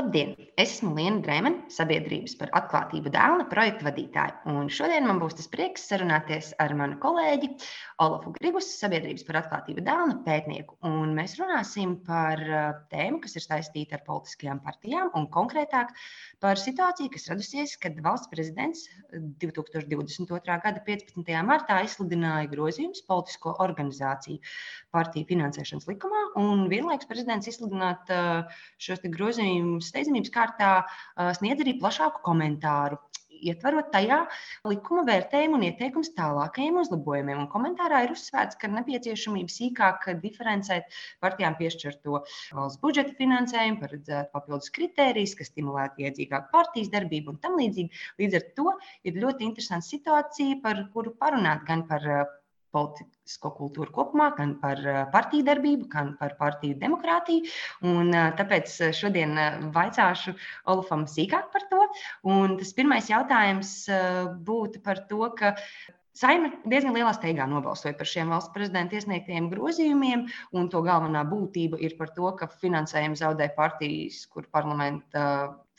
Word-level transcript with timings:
Labdien! 0.00 0.30
Es 0.60 0.70
esmu 0.74 0.94
Liena 0.96 1.20
Drēmana, 1.24 1.66
sabiedrības 1.72 2.34
par 2.40 2.50
atklātību 2.56 3.10
dēlna 3.12 3.44
projekta 3.50 3.84
vadītāja. 3.86 4.32
Un 4.48 4.70
šodien 4.72 5.04
man 5.08 5.18
būs 5.20 5.36
tas 5.36 5.48
prieks 5.52 5.82
sarunāties 5.90 6.50
ar 6.60 6.72
manu 6.76 6.96
kolēģi 7.02 7.50
Olafu 8.04 8.32
Gribus, 8.38 8.68
sabiedrības 8.80 9.26
par 9.28 9.38
atklātību 9.42 9.84
dēlna 9.84 10.18
pētnieku. 10.24 10.78
Un 10.88 11.12
mēs 11.16 11.36
runāsim 11.40 11.98
par 12.06 12.40
uh, 12.44 12.62
tēmu, 12.92 13.20
kas 13.24 13.36
ir 13.36 13.44
saistīta 13.44 13.98
ar 13.98 14.04
politiskajām 14.06 14.62
partijām 14.64 15.12
un 15.20 15.28
konkrētāk 15.32 15.92
par 16.40 16.60
situāciju, 16.60 17.12
kas 17.16 17.28
radusies, 17.32 17.76
kad 17.80 18.00
valsts 18.04 18.32
prezidents 18.32 18.86
2022. 19.12 20.40
gada 20.64 20.84
15. 20.88 21.32
martā 21.44 21.80
izsludināja 21.84 22.48
grozījumus 22.52 23.04
politisko 23.08 23.56
organizāciju 23.64 24.40
partiju 24.96 25.28
finansēšanas 25.28 25.88
likumā, 25.92 26.24
un 26.40 26.66
vienlaikus 26.72 27.08
prezidents 27.08 27.52
izsludināt 27.52 28.12
uh, 28.16 28.60
šos 28.80 29.04
grozījumus 29.04 29.89
steidzamības 29.90 30.34
kārtā 30.34 30.72
sniedz 31.38 31.64
arī 31.64 31.78
plašāku 31.82 32.24
komentāru. 32.26 32.98
Ietverot 33.40 33.86
tajā 33.88 34.18
likuma 34.68 35.00
vērtējumu 35.08 35.56
un 35.56 35.62
ieteikumus 35.64 36.10
tālākajiem 36.16 36.76
uzlabojumiem. 36.82 37.38
Un 37.40 37.46
komentārā 37.48 38.02
ir 38.04 38.12
uzsvērts, 38.12 38.58
ka 38.60 38.68
nepieciešamība 38.68 39.54
sīkāk 39.54 40.04
diferencēt 40.20 40.92
partijām 41.24 41.56
piešķirto 41.56 42.18
valsts 42.58 42.82
budžeta 42.82 43.16
finansējumu, 43.16 43.80
paredzēt 43.80 44.28
papildus 44.36 44.68
kritērijus, 44.76 45.32
kas 45.38 45.48
stimulētu 45.54 46.04
iedzīgāku 46.04 46.52
partijas 46.52 46.92
darbību 46.92 47.32
un 47.32 47.40
tam 47.40 47.56
līdzīgi. 47.62 48.04
Līdz 48.20 48.38
ar 48.42 48.46
to 48.60 48.76
ir 49.08 49.22
ļoti 49.24 49.48
interesanta 49.48 49.88
situācija, 49.88 50.60
par 50.66 50.84
kuru 50.92 51.16
parunāt 51.16 51.64
gan 51.70 51.86
par 51.88 52.04
politisko 52.74 53.52
kultūru 53.56 53.92
kopumā, 53.94 54.30
gan 54.38 54.56
par 54.62 54.80
eh, 54.84 55.02
partiju 55.12 55.46
darbību, 55.48 55.88
gan 55.92 56.14
par 56.20 56.36
partiju 56.40 56.78
demokrātiju. 56.80 57.46
Un, 57.90 58.12
eh, 58.14 58.32
tāpēc 58.38 58.74
eh, 58.86 58.92
šodien 58.96 59.36
vaicāšu 59.74 60.34
Olafam 60.70 61.06
sīkāk 61.10 61.50
par 61.54 61.66
to. 61.70 61.86
Un 62.26 62.58
tas 62.60 62.74
pirmais 62.76 63.08
jautājums 63.10 63.72
būtu 64.46 64.84
par 64.84 65.06
to, 65.10 65.24
ka 65.38 65.56
Saima 66.20 66.50
diezgan 66.68 66.92
lielā 66.92 67.12
steigā 67.14 67.44
nobalsoja 67.48 67.94
par 67.96 68.08
šiem 68.10 68.32
valsts 68.34 68.50
prezidenta 68.52 68.96
iesniegtajiem 68.98 69.46
grozījumiem, 69.52 70.24
un 70.58 70.66
to 70.68 70.82
galvenā 70.84 71.22
būtība 71.30 71.78
ir 71.80 71.94
par 71.96 72.10
to, 72.16 72.26
ka 72.36 72.48
finansējumu 72.60 73.16
zaudē 73.16 73.46
partijas, 73.54 74.24
kur 74.28 74.48
parlamenta 74.52 75.22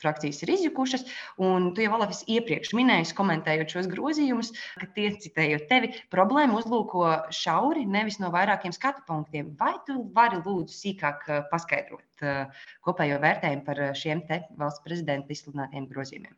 frakcijas 0.02 0.42
ir 0.44 0.52
izjukušas. 0.56 1.06
Un 1.42 1.70
tu 1.76 1.84
jau 1.84 1.94
Olafs 1.96 2.22
iepriekš 2.30 2.74
minēji, 2.78 3.12
komentējot 3.18 3.76
šos 3.76 3.88
grozījumus, 3.92 4.52
ka 4.80 4.88
tie, 4.96 5.08
citējot 5.22 5.68
tevi, 5.70 5.92
problēmu 6.12 6.58
uzlūko 6.60 7.08
šauri, 7.34 7.86
nevis 7.88 8.20
no 8.22 8.32
vairākiem 8.34 8.74
skatu 8.76 9.04
punktiem. 9.08 9.52
Vai 9.60 9.74
tu 9.86 10.00
vari 10.16 10.42
lūdzu 10.42 10.76
sīkāk 10.76 11.28
uh, 11.28 11.42
paskaidrot 11.52 12.26
uh, 12.26 12.64
kopējo 12.86 13.20
vērtējumu 13.22 13.66
par 13.66 13.82
uh, 13.82 13.92
šiem 13.96 14.24
te 14.28 14.42
valsts 14.58 14.84
prezidenta 14.86 15.34
izsludinātiem 15.34 15.88
grozījumiem? 15.90 16.34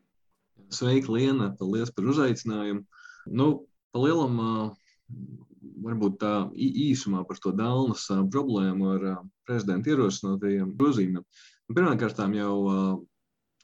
Sveika, 0.75 1.12
Liena! 1.12 1.51
Paldies 1.59 1.92
par 1.95 2.09
uzaicinājumu! 2.12 2.85
Nu, 3.35 3.48
Palielam, 3.95 4.39
varbūt 5.85 6.19
tā 6.23 6.35
īsumā 6.57 7.23
par 7.29 7.39
to 7.42 7.53
Dānas 7.57 8.07
problēmu 8.33 8.91
ar 8.97 9.05
prezidenta 9.47 9.92
ierosinātajiem 9.92 10.73
grozījumiem. 10.79 11.25
Pirmkārt, 11.70 12.20
jau 12.37 12.57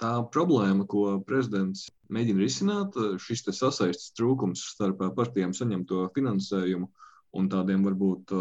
tā 0.01 0.12
problēma, 0.34 0.87
ko 0.89 1.20
prezidents 1.27 1.87
mēģina 2.12 2.43
risināt, 2.43 2.98
šis 3.23 3.45
sasaistes 3.53 4.12
trūkums 4.19 4.65
starp 4.75 5.03
partijām 5.17 5.55
saņemto 5.56 6.09
finansējumu 6.17 6.89
un 7.39 7.51
tādiem 7.53 7.84
varbūt 7.87 8.34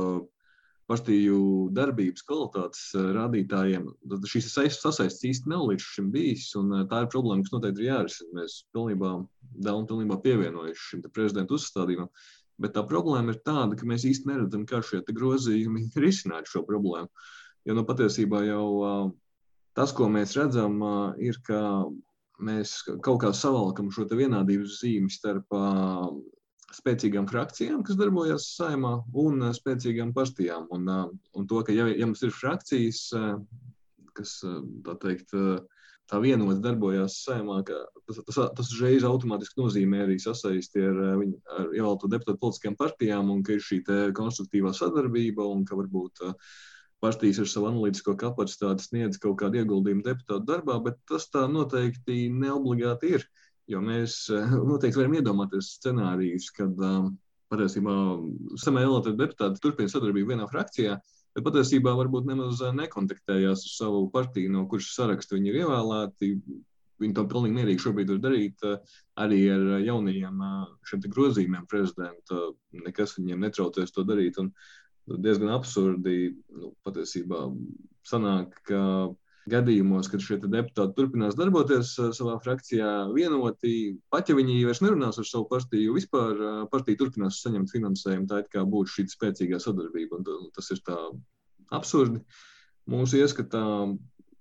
partiju 0.90 1.70
darbības 1.78 2.24
kvalitātes 2.26 2.82
rādītājiem. 3.14 3.86
Tad 4.10 4.26
šīs 4.32 4.50
sasaistes 4.56 5.22
īsti 5.30 5.52
nav 5.52 5.68
līdz 5.70 5.86
šim 5.86 6.10
bijis, 6.14 6.48
un 6.58 6.74
tā 6.90 7.04
ir 7.04 7.12
problēma, 7.14 7.46
kas 7.46 7.54
noteikti 7.54 7.86
ir 7.86 7.92
jārisina. 7.92 8.40
Mēs 8.40 8.64
pilnībā 8.74 9.14
Dēlna 9.60 9.90
pilnībā 9.90 10.18
pievienojuši 10.24 10.88
šim 10.88 11.06
prezidenta 11.14 11.58
uzstādījumam. 11.58 12.10
Bet 12.60 12.74
tā 12.76 12.84
problēma 12.88 13.36
ir 13.36 13.42
tāda, 13.46 13.78
ka 13.78 13.88
mēs 13.88 14.08
īsti 14.10 14.32
neredzam, 14.32 14.66
kā 14.68 14.82
šie 14.84 15.04
grozījumi 15.06 15.92
risinātu 16.06 16.56
šo 16.56 16.66
problēmu. 16.68 17.10
Jo 17.68 17.76
nu, 17.78 17.86
patiesībā 17.86 18.42
jau 18.48 18.66
tas, 19.80 19.94
ko 19.96 20.10
mēs 20.12 20.36
redzam, 20.36 20.82
ir, 21.24 21.40
ka 21.48 21.60
mēs 22.44 22.82
kaut 23.06 23.22
kā 23.24 23.32
savalkam 23.36 23.92
šo 23.94 24.08
vienādības 24.12 24.82
zīmi 24.82 25.12
starp 25.12 25.56
spēcīgām 26.76 27.26
frakcijām, 27.30 27.82
kas 27.86 27.98
darbojas 27.98 28.52
saimā, 28.58 29.00
un 29.18 29.42
spēcīgām 29.56 30.14
partijām. 30.14 30.68
Un, 30.76 30.86
un 31.34 31.50
to, 31.50 31.64
ka 31.66 31.74
ja, 31.74 31.88
ja 31.90 32.06
mums 32.06 32.22
ir 32.26 32.36
frakcijas, 32.36 33.08
kas 34.18 34.36
tā 34.86 34.96
teikt, 35.02 35.34
tā 36.10 36.20
vienot 36.22 36.62
darbojās 36.62 37.20
saimā, 37.26 37.62
tas, 37.66 38.22
tas, 38.28 38.40
tas 38.58 38.74
uzreiz 38.74 39.06
automātiski 39.08 39.62
nozīmē 39.62 40.04
arī 40.06 40.18
sasaisti 40.22 40.84
ar, 40.86 41.00
viņu, 41.22 41.38
ar 41.56 41.72
ievēlēto 41.78 42.10
deputātu 42.12 42.42
politiskajām 42.42 42.78
partijām, 42.80 43.32
un 43.34 43.46
ka 43.46 43.56
ir 43.56 43.66
šī 43.66 43.82
konstruktīvā 44.18 44.74
sadarbība, 44.78 45.46
un 45.46 45.66
ka 45.70 45.78
varbūt 45.80 46.26
partijas 47.04 47.40
ar 47.44 47.50
savu 47.50 47.70
analītisko 47.70 48.16
kapacitāti 48.20 48.86
sniedz 48.86 49.20
kaut 49.24 49.38
kādu 49.42 49.62
ieguldījumu 49.62 50.04
deputātu 50.06 50.48
darbā, 50.48 50.80
bet 50.84 51.00
tas 51.10 51.30
tā 51.32 51.46
noteikti 51.52 52.28
neobligāti 52.34 53.16
ir. 53.18 53.26
Jo 53.70 53.84
mēs 53.86 54.24
noteikti 54.32 54.98
varam 54.98 55.20
iedomāties 55.20 55.76
scenārijus, 55.78 56.50
kad 56.56 56.74
patiesībā 57.50 57.94
samē 58.62 58.86
ievēlētie 58.86 59.16
deputāti 59.20 59.62
turpina 59.64 59.92
sadarbību 59.92 60.34
vienā 60.34 60.48
frakcijā, 60.50 60.98
bet 61.36 61.46
patiesībā 61.46 61.94
varbūt 61.98 62.28
nemaz 62.30 62.64
nekontaktējās 62.78 63.68
ar 63.68 63.76
savu 63.76 64.08
partiju, 64.14 64.52
no 64.56 64.66
kuras 64.70 64.90
saraksta 64.96 65.38
viņi 65.38 65.54
ir 65.54 65.62
ievēlēti. 65.64 66.34
Viņi 67.00 67.16
to 67.16 67.24
pilnīgi 67.32 67.56
mierīgi 67.56 67.80
šobrīd 67.80 68.10
var 68.12 68.18
darīt 68.26 68.64
arī 69.24 69.38
ar 69.54 69.62
jaunajiem 69.86 70.42
grozījumiem 71.14 71.70
prezidenta. 71.72 72.42
Nekas 72.76 73.16
viņiem 73.16 73.46
netraucēs 73.46 73.96
to 73.96 74.04
darīt. 74.04 74.36
Un 74.42 74.50
diezgan 75.18 75.54
absurdi 75.56 76.36
nu, 76.54 76.74
patiesībā 76.86 77.48
sanāk, 78.08 78.54
ka 78.68 78.82
gadījumos, 79.50 80.10
kad 80.12 80.22
šie 80.24 80.38
deputāti 80.44 80.96
turpinās 80.98 81.38
darboties 81.38 81.96
savā 82.18 82.36
frakcijā 82.44 83.10
vienoti, 83.16 83.96
pat 84.14 84.30
ja 84.30 84.36
viņi 84.38 84.60
vairs 84.68 84.84
nerunās 84.86 85.18
ar 85.22 85.28
savu 85.28 85.48
partiju, 85.50 85.96
vispār 85.98 86.44
partija 86.72 87.00
turpinās 87.00 87.42
saņemt 87.44 87.74
finansējumu. 87.74 88.30
Tā 88.30 88.44
it 88.44 88.52
kā 88.54 88.66
būtu 88.68 88.98
šī 88.98 89.08
spēcīgā 89.16 89.62
sadarbība, 89.64 90.22
un 90.22 90.54
tas 90.56 90.70
ir 90.76 90.84
tā 90.86 90.98
absurdi. 91.76 92.22
Mūsu 92.90 93.20
ieskatā 93.22 93.64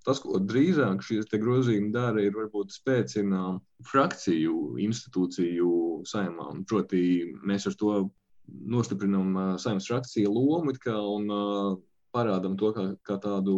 tas, 0.06 0.20
ko 0.24 0.40
drīzāk 0.40 1.02
šie 1.04 1.22
grozījumi 1.40 1.92
dara, 1.92 2.22
ir 2.24 2.36
varbūt 2.36 2.72
spēcina 2.72 3.58
frakciju 3.88 4.78
institūciju 4.84 5.72
saimām. 6.08 6.64
Proti, 6.68 7.02
mēs 7.44 7.68
ar 7.68 7.76
to 7.80 7.98
nostiprinām 8.48 9.58
saimnes 9.60 9.88
frakciju 9.88 10.32
lomu 10.32 10.72
un 10.72 11.30
parādām 12.14 12.56
to 12.58 12.72
kā, 12.74 12.84
kā 13.04 13.18
tādu 13.22 13.56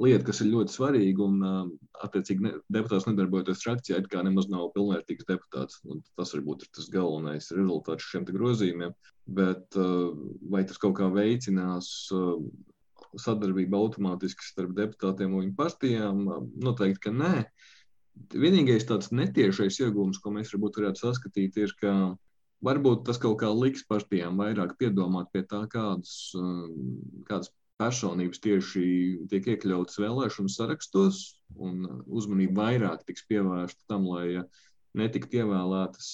lieta, 0.00 0.24
kas 0.26 0.40
ir 0.42 0.50
ļoti 0.54 0.74
svarīga. 0.74 1.26
Un, 1.26 1.76
attiecīgi, 2.06 2.44
ne, 2.46 2.52
deputāts 2.72 3.06
nedarbojoties 3.08 3.62
frakcijā, 3.64 4.00
it 4.00 4.08
kā 4.12 4.24
nemaz 4.26 4.48
nav 4.52 4.70
pilnvērtīgs 4.74 5.28
deputāts. 5.28 5.80
Un 5.86 6.02
tas 6.18 6.34
varbūt 6.36 6.64
ir 6.64 6.72
tas 6.76 6.88
galvenais 6.92 7.50
rezultāts 7.56 8.08
šiem 8.10 8.26
grozījumiem. 8.28 8.94
Bet 9.30 9.76
vai 10.50 10.64
tas 10.66 10.80
kaut 10.82 10.96
kā 10.98 11.10
veicinās 11.14 11.90
sadarbību 13.20 13.76
automātiski 13.76 14.46
starp 14.46 14.72
deputātiem 14.78 15.34
un 15.34 15.44
viņu 15.44 15.58
partijām? 15.58 16.24
Noteikti, 16.64 17.04
ka 17.06 17.14
nē. 17.14 17.34
Vienīgais 18.34 18.84
tāds 18.88 19.12
netiešais 19.14 19.78
iegūms, 19.84 20.18
ko 20.20 20.32
mēs 20.34 20.50
varbūt 20.54 20.80
varētu 20.80 21.06
saskatīt, 21.06 21.56
ir, 21.62 21.72
ka 21.80 21.94
varbūt 22.64 23.06
tas 23.08 23.20
kaut 23.20 23.38
kā 23.40 23.50
liks 23.54 23.86
partijām 23.88 24.40
vairāk 24.40 24.76
piedomāt 24.80 25.30
pie 25.32 25.42
tā, 25.48 25.64
kādas, 25.72 26.32
kādas 27.28 27.52
personības 27.80 28.42
tieši 28.44 28.82
tiek 29.30 29.46
iekļautas 29.54 30.00
vēlēšanu 30.02 30.52
sarakstos, 30.52 31.22
un 31.56 31.86
uzmanība 32.06 32.66
vairāk 32.66 33.06
tiks 33.08 33.24
pievērsta 33.30 33.88
tam, 33.88 34.04
lai 34.10 34.42
netikt 34.98 35.34
ievēlētas 35.38 36.08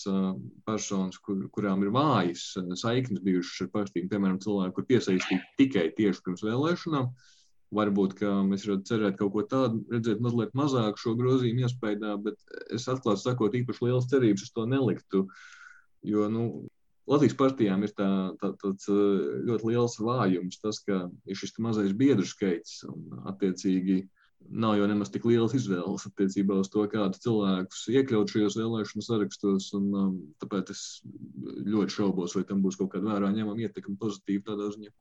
personas, 0.69 1.19
kur, 1.25 1.47
kurām 1.55 1.83
ir 1.87 1.95
vājas 1.95 2.53
saiknes 2.79 3.25
bijušas 3.25 3.65
ar 3.65 3.73
partiju, 3.73 4.11
piemēram, 4.13 4.39
cilvēki, 4.43 4.75
kur 4.77 4.87
piesaistīti 4.91 5.57
tikai 5.61 5.89
tieši 5.97 6.23
pirms 6.27 6.45
vēlēšanām. 6.47 7.11
Varbūt 7.77 8.21
mēs 8.47 8.69
varētu 8.69 8.87
cerēt 8.87 9.17
kaut 9.19 9.33
ko 9.35 9.43
tādu, 9.51 9.81
redzēt 9.91 10.21
mazliet 10.23 10.53
mazāk 10.55 11.01
šo 11.03 11.17
grozījumu 11.19 11.65
iespējā, 11.67 12.13
bet 12.23 12.39
es 12.77 12.87
atklāti 12.93 13.25
sakot, 13.25 13.57
īpaši 13.59 13.89
liels 13.89 14.07
cerības 14.13 14.45
uz 14.47 14.53
to 14.55 14.67
neliktu. 14.71 15.25
Jo 16.07 16.29
nu, 16.33 16.47
Latvijas 17.11 17.37
partijām 17.39 17.85
ir 17.87 17.93
tā, 17.95 18.09
tā, 18.41 18.51
tāds 18.63 18.89
ļoti 18.91 19.71
liels 19.71 19.97
vājums, 20.03 20.59
tas, 20.63 20.81
ka 20.83 21.05
ir 21.27 21.39
šis 21.39 21.55
mazais 21.63 21.95
biedru 21.95 22.27
skaits 22.27 22.81
un 22.91 23.27
attiecīgi 23.31 24.01
nav 24.51 24.77
jau 24.79 24.87
nemaz 24.91 25.11
tik 25.15 25.27
liels 25.27 25.55
izvēles 25.57 26.07
attiecībā 26.09 26.59
uz 26.63 26.71
to, 26.71 26.85
kādus 26.91 27.23
cilvēkus 27.25 27.87
iekļaut 27.95 28.33
šajos 28.33 28.59
vēlēšanu 28.61 29.07
sarakstos. 29.07 29.71
Un, 29.79 29.89
um, 30.03 30.17
tāpēc 30.43 30.71
es 30.75 30.83
ļoti 31.67 31.97
šaubos, 31.99 32.37
vai 32.39 32.45
tam 32.49 32.63
būs 32.65 32.79
kaut 32.81 32.93
kāda 32.95 33.15
vērā 33.15 33.33
ņemama 33.35 33.67
ietekme 33.67 33.97
pozitīva 34.01 34.51
tādā 34.53 34.71
ziņā. 34.75 34.93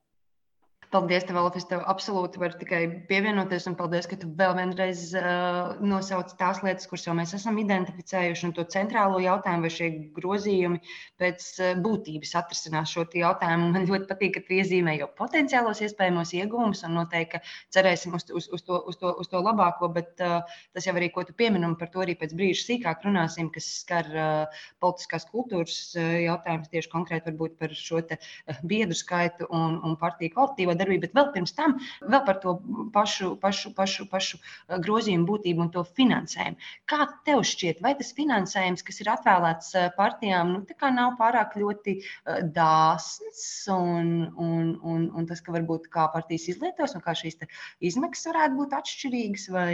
Paldies, 0.96 1.26
tev, 1.28 1.36
Olaf. 1.42 1.58
Es 1.60 1.66
tev 1.68 1.82
absolūti 1.92 2.40
varu 2.40 2.56
tikai 2.56 2.86
pievienoties, 3.10 3.66
un 3.68 3.74
paldies, 3.76 4.06
ka 4.08 4.16
tu 4.16 4.30
vēl 4.40 4.54
vienreiz 4.56 5.02
uh, 5.20 5.74
nosauc 5.84 6.30
tās 6.40 6.62
lietas, 6.64 6.88
kuras 6.88 7.04
jau 7.04 7.16
mēs 7.18 7.34
esam 7.36 7.58
identificējuši, 7.60 8.46
un 8.48 8.54
to 8.56 8.64
centrālo 8.72 9.20
jautājumu, 9.20 9.66
vai 9.66 9.72
šie 9.76 9.90
grozījumi 10.16 10.80
pēc 11.20 11.48
būtības 11.84 12.32
atrisinās 12.40 12.94
šo 12.96 13.04
jautājumu. 13.12 13.74
Man 13.74 13.90
ļoti 13.90 14.08
patīk, 14.08 14.38
ka 14.38 14.44
tu 14.46 14.56
iezīmē 14.56 14.94
jau 15.02 15.10
potenciālos 15.20 15.82
iespējamos 15.84 16.32
ieguvumus, 16.40 16.86
un 16.88 16.96
noteikti 17.02 17.44
cerēsim 17.76 18.16
uz, 18.16 18.30
uz, 18.32 18.48
uz, 18.56 18.64
to, 18.64 18.80
uz, 18.88 18.96
to, 19.04 19.12
uz 19.20 19.32
to 19.34 19.44
labāko, 19.44 19.92
bet 20.00 20.24
uh, 20.24 20.48
tas 20.72 20.88
jau 20.88 20.96
arī, 20.96 21.12
ko 21.12 21.26
tu 21.28 21.36
piemini, 21.36 21.68
un 21.68 21.76
par 21.76 21.92
to 21.92 22.06
arī 22.06 22.16
pēc 22.24 22.38
brīža 22.40 22.70
sīkāk 22.70 23.04
runāsim, 23.04 23.52
kas 23.52 23.68
skar 23.82 24.08
uh, 24.16 24.64
politiskās 24.80 25.28
kultūras 25.28 25.78
uh, 26.00 26.08
jautājumus 26.24 26.72
tieši 26.72 26.94
konkrēti 26.96 27.34
varbūt 27.34 27.60
par 27.60 27.76
šo 27.76 28.00
te, 28.08 28.22
uh, 28.48 28.64
biedru 28.64 28.96
skaitu 28.96 29.52
un, 29.52 29.82
un 29.84 30.00
partiju 30.00 30.38
kvalitīvo 30.38 30.72
darbību, 30.72 30.85
bet 31.02 31.16
vēl 31.18 31.32
pirms 31.36 31.56
tam 31.58 31.78
vēl 32.02 32.24
par 32.28 32.40
to 32.44 32.56
pašu, 32.94 33.34
pašu, 33.42 33.72
pašu, 33.78 34.08
pašu 34.12 34.40
eh, 34.40 34.78
grozījumu 34.86 35.28
būtību 35.30 35.66
un 35.66 35.72
to 35.74 35.84
finansējumu. 35.98 36.72
Kā 36.90 37.08
tev 37.28 37.44
šķiet, 37.48 37.82
vai 37.86 37.96
tas 38.00 38.14
finansējums, 38.18 38.86
kas 38.86 39.02
ir 39.04 39.12
atvēlēts 39.16 39.76
eh, 39.76 39.90
partijām, 39.98 40.56
nu, 40.56 40.64
nav 40.96 41.16
pārāk 41.20 41.58
ļoti 41.60 41.98
eh, 42.00 42.42
dāsns 42.56 43.44
un, 43.74 44.12
un, 44.38 44.74
un, 44.82 45.08
un 45.12 45.30
tas, 45.30 45.42
ka 45.42 45.56
varbūt 45.56 45.90
kā 45.94 46.08
partijas 46.14 46.50
izlietos 46.56 46.96
un 46.96 47.06
kā 47.06 47.16
šīs 47.18 47.42
izmaksas 47.84 48.32
varētu 48.32 48.60
būt 48.62 48.76
atšķirīgas, 48.80 49.48
vai, 49.56 49.72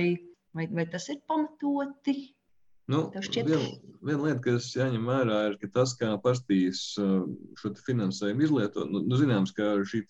vai, 0.58 0.68
vai 0.72 0.88
tas 0.90 1.10
ir 1.12 1.22
pamatoti? 1.30 2.32
Nu, 2.92 3.06
viena 3.14 3.60
vien 4.04 4.24
lieta, 4.26 4.40
kas 4.44 4.72
jāņem 4.76 5.06
vērā, 5.08 5.38
ir 5.52 5.58
ka 5.62 5.70
tas, 5.78 5.94
kā 6.00 6.10
partijas 6.24 6.82
šo 6.98 7.72
finansējumu 7.86 8.48
izlieto, 8.48 8.86
nu, 8.90 9.04
nu, 9.06 9.20
zināms, 9.20 9.54
ka 9.56 9.76
šī 9.88 10.04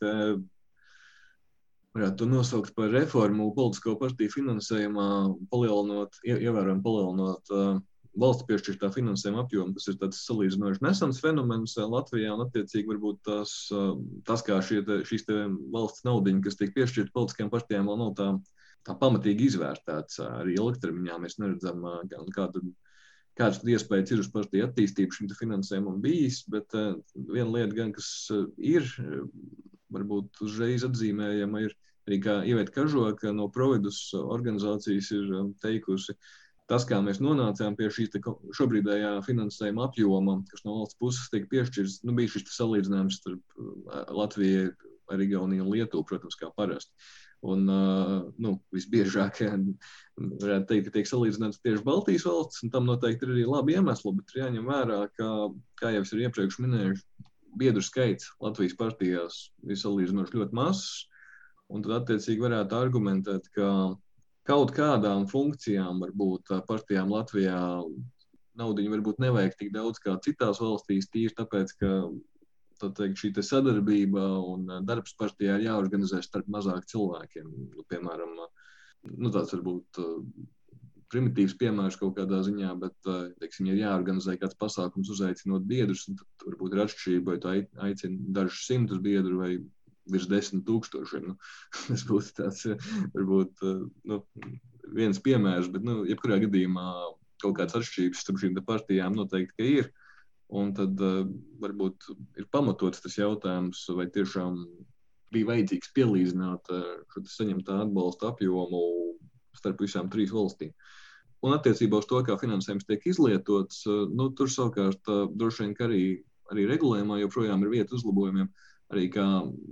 varētu 1.95 2.27
nosaukt 2.29 2.75
par 2.75 2.91
reformu 2.93 3.49
politisko 3.55 3.97
partiju 3.99 4.31
finansējumā, 4.38 5.07
palielinot, 5.51 6.19
ievērojami 6.27 6.83
palielinot 6.85 7.51
uh, 7.51 7.79
valsts 8.21 8.47
piešķirtā 8.47 8.91
finansējuma 8.95 9.43
apjomu. 9.45 9.75
Tas 9.75 9.89
ir 9.91 9.97
tāds 9.99 10.21
salīdzinoši 10.27 10.83
nesens 10.85 11.19
fenomens 11.23 11.75
Latvijā, 11.79 12.33
un 12.35 12.45
attiecīgi 12.45 12.93
varbūt 12.93 13.21
tas, 13.27 13.55
uh, 13.75 13.93
tas 14.27 14.43
kā 14.47 14.59
šie 14.63 14.83
šīs 15.07 15.27
valsts 15.73 16.05
naudiņi, 16.07 16.43
kas 16.45 16.59
tiek 16.59 16.71
piešķirti 16.77 17.15
politiskajām 17.15 17.51
partijām, 17.53 17.91
vēl 17.91 17.99
nav 18.05 18.13
tā, 18.19 18.29
tā 18.88 18.95
pamatīgi 19.01 19.51
izvērtēts. 19.51 20.21
Arī 20.27 20.55
ilgtermiņā 20.59 21.19
mēs 21.25 21.39
neredzam, 21.43 21.83
uh, 21.83 22.29
kāda, 22.35 22.63
kādas 23.39 23.59
iespējas 23.67 24.15
ir 24.15 24.23
uz 24.23 24.31
partiju 24.31 24.69
attīstību 24.69 25.17
šim 25.17 25.35
finansējumam 25.39 25.99
bijis, 26.03 26.45
bet 26.51 26.71
uh, 26.79 26.95
viena 27.19 27.51
lieta 27.57 27.75
gan, 27.83 27.91
kas 27.99 28.13
uh, 28.31 28.47
ir 28.55 28.88
varbūt 29.93 30.43
uzreiz 30.45 30.85
atzīmējama 30.88 31.65
ir 31.67 31.75
arī 32.09 32.19
kā 32.23 32.38
Ieveta 32.47 32.73
Kažoka 32.75 33.33
no 33.35 33.47
Providus 33.53 34.09
organizācijas 34.17 35.11
ir 35.15 35.33
um, 35.38 35.51
teikusi, 35.61 36.15
tas, 36.71 36.85
kā 36.88 37.01
mēs 37.03 37.21
nonācām 37.23 37.75
pie 37.77 37.89
šīs 37.93 38.15
šobrīdējā 38.57 39.17
finansējuma 39.27 39.89
apjoma, 39.89 40.39
kas 40.51 40.63
no 40.65 40.79
valsts 40.79 40.99
puses 41.01 41.31
tiek 41.33 41.49
piešķirts, 41.51 42.01
nu, 42.07 42.15
bija 42.17 42.31
šis 42.33 42.55
salīdzinājums 42.55 43.19
starp 43.21 43.59
uh, 43.59 44.07
Latviju, 44.21 44.71
Igauniju 45.11 45.65
un 45.65 45.73
Lietuvu, 45.73 46.05
protams, 46.07 46.38
kā 46.39 46.47
parasti. 46.55 46.93
Un, 47.43 47.65
uh, 47.67 48.29
nu, 48.39 48.53
visbiežāk 48.71 49.41
varētu 50.43 50.69
teikt, 50.69 50.85
ka 50.88 50.93
tiek 50.95 51.09
salīdzināts 51.09 51.59
tieši 51.65 51.83
Baltijas 51.83 52.23
valsts, 52.29 52.61
un 52.63 52.71
tam 52.71 52.88
noteikti 52.88 53.27
ir 53.27 53.33
arī 53.33 53.43
labi 53.49 53.75
iemesli, 53.75 54.13
bet 54.19 54.31
ir 54.31 54.45
jāņem 54.45 54.69
vērā, 54.71 55.01
ka, 55.17 55.27
kā 55.81 55.91
jau 55.97 56.05
es 56.05 56.13
iepriekš 56.15 56.61
minēju, 56.63 56.95
biedru 57.57 57.83
skaits 57.83 58.30
Latvijas 58.44 58.77
partijās 58.80 59.42
ir 59.68 59.80
salīdzinoši 59.80 60.38
ļoti 60.38 60.57
mazs. 60.57 61.07
Un 61.71 61.83
tad, 61.86 62.01
attiecīgi, 62.01 62.44
varētu 62.44 62.75
argumentēt, 62.75 63.48
ka 63.56 63.68
kaut 64.48 64.74
kādām 64.75 65.27
funkcijām, 65.31 66.01
varbūt 66.03 66.51
partijām 66.68 67.13
Latvijā 67.13 67.59
naudiņu 68.59 68.92
varbūt 68.92 69.21
nevajag 69.24 69.56
tik 69.59 69.71
daudz 69.75 70.01
kā 70.03 70.18
citās 70.25 70.59
valstīs, 70.59 71.07
tīri 71.13 71.31
tāpēc, 71.38 71.74
ka 71.80 71.92
teikt, 72.81 73.19
šī 73.21 73.31
te 73.38 73.44
sadarbība 73.45 74.24
un 74.51 74.65
darbs 74.88 75.13
partijā 75.19 75.59
ir 75.59 75.68
jāorganizē 75.69 76.21
starp 76.25 76.50
mazāk 76.51 76.88
cilvēkiem. 76.92 77.51
Nu, 77.77 77.86
piemēram, 77.92 78.33
nu, 79.12 79.31
tāds 79.31 79.53
varbūt 79.56 80.01
primitīvs 81.11 81.57
piemērs 81.59 81.97
kaut 81.99 82.15
kādā 82.17 82.39
ziņā, 82.45 82.71
bet, 82.79 82.95
eh, 83.09 83.29
teiksim, 83.43 83.67
ja 83.69 83.77
jāorganizē 83.81 84.37
kāds 84.39 84.57
pasākums, 84.59 85.11
uzaicinot 85.11 85.67
biedrus, 85.67 86.07
tad 86.07 86.47
varbūt 86.47 86.75
ir 86.75 86.83
atšķirība, 86.85 87.25
vai 87.31 87.37
tu 87.43 87.51
aicini 87.87 88.33
dažus 88.37 88.65
simtus 88.67 89.01
biedru 89.03 89.41
vai 89.41 89.51
virs 90.11 90.27
desmit 90.31 90.65
tūkstošiem. 90.67 91.31
Nu, 91.31 91.37
tas 91.87 92.05
būtu 92.07 92.35
tāds, 92.39 92.67
varbūt, 93.15 93.65
eh, 93.67 93.81
nu, 94.11 94.21
viens 94.99 95.19
piemērs, 95.19 95.71
bet, 95.73 95.83
nu, 95.87 96.01
jebkurā 96.09 96.39
gadījumā 96.45 96.87
kaut 97.41 97.57
kādas 97.57 97.79
atšķirības 97.79 98.23
starp 98.23 98.39
šīm 98.41 98.63
partijām 98.65 99.17
noteikti 99.17 99.75
ir. 99.81 99.91
Un 100.51 100.73
tad 100.75 100.99
uh, 100.99 101.21
varbūt 101.63 102.09
ir 102.35 102.45
pamatots 102.51 102.99
tas 102.99 103.13
jautājums, 103.15 103.85
vai 103.95 104.09
tiešām 104.11 104.57
bija 105.31 105.47
vajadzīgs 105.47 105.93
pielīdzināt 105.95 106.67
šo 107.13 107.23
saņemtā 107.23 107.77
atbalsta 107.85 108.33
apjomu 108.33 108.81
starp 109.55 109.79
visām 109.79 110.11
trīs 110.11 110.33
valstīm. 110.35 110.73
Uh, 110.75 111.00
Un 111.41 111.55
attiecībā 111.55 111.97
uz 111.97 112.07
to, 112.09 112.19
kā 112.25 112.35
finansējums 112.38 112.85
tiek 112.85 113.05
izlietots, 113.09 113.81
eh, 113.89 114.01
nu, 114.13 114.29
tur 114.38 114.49
savukārt 114.53 115.09
eh, 115.09 115.21
droši 115.41 115.65
vien 115.65 115.77
arī, 115.88 116.03
arī 116.53 116.67
regulējumā 116.69 117.21
joprojām 117.23 117.63
ir 117.65 117.71
vieta 117.73 117.97
uzlabojumiem. 117.97 118.51
Arī 118.93 119.07
kā 119.09 119.25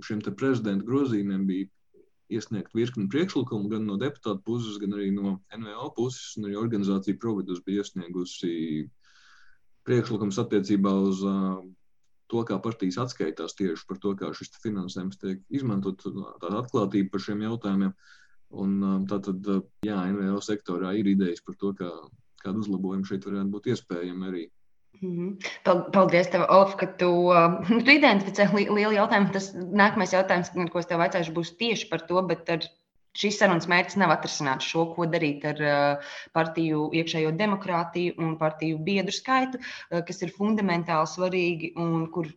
šiem 0.06 0.22
prezidenta 0.24 0.86
grozījumiem 0.86 1.44
bija 1.46 1.68
iesniegt 2.30 2.74
virkni 2.74 3.08
priekšlikumu 3.10 3.68
gan 3.70 3.84
no 3.86 3.98
deputāta 4.00 4.40
puses, 4.46 4.78
gan 4.82 4.94
arī 4.96 5.10
no 5.14 5.38
NVO 5.54 5.90
puses, 5.96 6.38
arī 6.40 6.56
organizācija 6.58 7.18
Providus 7.20 7.60
bija 7.66 7.84
iesniegusi 7.84 8.88
priekšlikums 9.86 10.38
attiecībā 10.38 10.92
uz 11.08 11.24
uh, 11.26 11.58
to, 12.30 12.44
kā 12.46 12.60
partijas 12.62 13.00
atskaitās 13.02 13.56
tieši 13.58 13.86
par 13.88 13.98
to, 13.98 14.14
kā 14.14 14.30
šis 14.36 14.54
finansējums 14.62 15.18
tiek 15.20 15.42
izmantot, 15.50 16.06
tāda 16.06 16.62
atklātība 16.62 17.10
par 17.16 17.24
šiem 17.26 17.42
jautājumiem. 17.48 17.90
Uh, 17.90 18.20
Un, 18.50 18.78
um, 18.82 19.02
tātad, 19.06 19.44
uh, 19.46 19.60
jā, 19.86 19.98
NVO 20.10 20.40
sektorā 20.42 20.94
ir 20.98 21.06
idejas 21.12 21.42
par 21.46 21.54
to, 21.60 21.70
kā, 21.78 21.90
kādu 22.42 22.64
uzlabojumu 22.64 23.06
šeit 23.06 23.28
varētu 23.28 23.54
būt 23.54 23.70
iespējami 23.74 24.26
arī. 24.30 24.48
-hmm. 25.00 25.90
Paldies, 25.92 26.28
tev, 26.30 26.44
Olaf, 26.48 26.76
ka 26.76 26.86
tu, 27.00 27.10
uh, 27.30 27.60
tu 27.86 27.94
identificē 27.94 28.50
li 28.54 28.66
lielu 28.68 28.96
jautājumu. 28.98 29.32
Tas 29.32 29.52
nākamais 29.54 30.14
jautājums, 30.16 30.52
ko 30.72 30.82
es 30.82 30.90
tev 30.90 31.02
vaicāšu, 31.02 31.34
būs 31.36 31.56
tieši 31.60 31.88
par 31.92 32.04
to, 32.08 32.22
bet 32.26 32.50
ar 32.52 32.66
šīs 33.20 33.40
sarunas 33.40 33.66
mērķis 33.70 33.98
nav 33.98 34.12
atrisināt 34.14 34.62
šo, 34.62 34.86
ko 34.94 35.08
darīt 35.10 35.46
ar 35.48 35.64
uh, 35.64 36.12
partiju 36.36 36.90
iekšējo 37.00 37.32
demokrātiju 37.38 38.18
un 38.22 38.36
partiju 38.38 38.78
biedru 38.86 39.14
skaitu, 39.14 39.58
uh, 39.58 40.04
kas 40.06 40.22
ir 40.22 40.34
fundamentāli 40.36 41.10
svarīgi 41.10 41.74
un 41.80 42.06
kur 42.14 42.30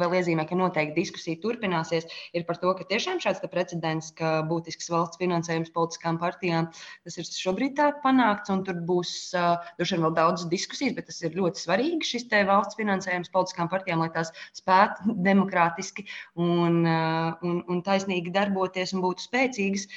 vēl 0.00 0.16
iezīmē, 0.18 0.46
ka 0.48 0.58
noteikti 0.58 0.96
diskusija 1.00 1.40
turpināsies, 1.42 2.06
ir 2.36 2.46
par 2.48 2.58
to, 2.62 2.72
ka 2.78 2.86
tiešām 2.88 3.20
šāds 3.22 3.42
precedents, 3.52 4.12
ka 4.18 4.40
būtisks 4.48 4.90
valsts 4.92 5.20
finansējums 5.20 5.72
politiskām 5.74 6.18
partijām, 6.22 6.70
tas 7.04 7.18
ir 7.18 7.28
šobrīd 7.28 7.76
tā 7.78 7.90
panākts, 8.04 8.52
un 8.54 8.64
tur 8.66 8.80
būs 8.88 9.12
droši 9.34 9.96
vien 9.96 10.06
vēl 10.06 10.16
daudz 10.18 10.46
diskusijas, 10.52 10.96
bet 10.96 11.08
tas 11.10 11.20
ir 11.24 11.36
ļoti 11.38 11.64
svarīgi 11.64 12.10
šis 12.12 12.28
te 12.32 12.42
valsts 12.48 12.78
finansējums 12.80 13.32
politiskām 13.34 13.70
partijām, 13.72 14.04
lai 14.04 14.10
tās 14.14 14.32
spētu 14.56 15.16
demokrātiski 15.28 16.06
un, 16.40 16.82
un, 16.86 17.62
un 17.68 17.84
taisnīgi 17.86 18.34
darboties 18.34 18.94
un 18.96 19.04
būtu 19.04 19.26
spēcīgas 19.28 19.88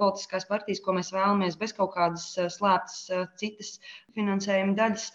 politiskās 0.00 0.48
partijas, 0.48 0.82
ko 0.84 0.96
mēs 0.96 1.12
vēlamies 1.14 1.58
bez 1.60 1.76
kaut 1.76 1.94
kādas 1.96 2.32
slēptas 2.56 3.08
citas 3.40 3.76
finansējuma 4.16 4.76
daļas. 4.78 5.10